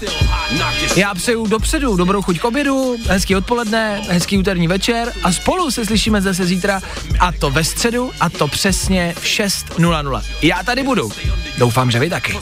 [0.96, 5.86] Já přeju dopředu dobrou chuť k obědu, hezký odpoledne, hezký úterní večer a spolu se
[5.86, 6.80] slyšíme zase zítra
[7.20, 10.22] a to ve středu a to přesně v 6.00.
[10.42, 11.12] Já tady budu.
[11.58, 12.32] Doufám, že vy taky.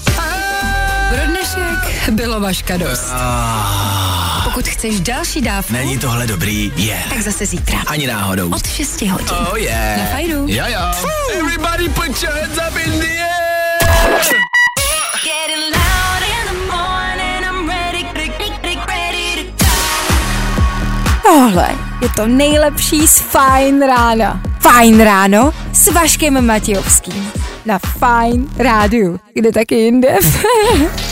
[1.08, 3.12] Pro dnešek bylo vaška dost.
[4.44, 6.72] Pokud chceš další dávku, Není tohle dobrý?
[6.76, 6.84] Je.
[6.84, 7.08] Yeah.
[7.08, 7.78] tak zase zítra.
[7.86, 8.50] Ani náhodou.
[8.54, 9.26] Od 6 hodin.
[9.30, 9.98] Oh yeah.
[9.98, 10.46] Na fajnu.
[10.48, 10.80] Jo jo.
[11.38, 14.20] Everybody put your hands up in the air.
[15.24, 19.64] Getting loud in the morning, I'm ready, ready, ready, ready to
[21.22, 21.68] Tohle
[22.02, 24.40] je to nejlepší z Fajn rána.
[24.66, 27.32] Fajn ráno s Vaškem Matějovským.
[27.66, 29.20] Na Fajn rádiu.
[29.34, 30.08] Kde taky jinde?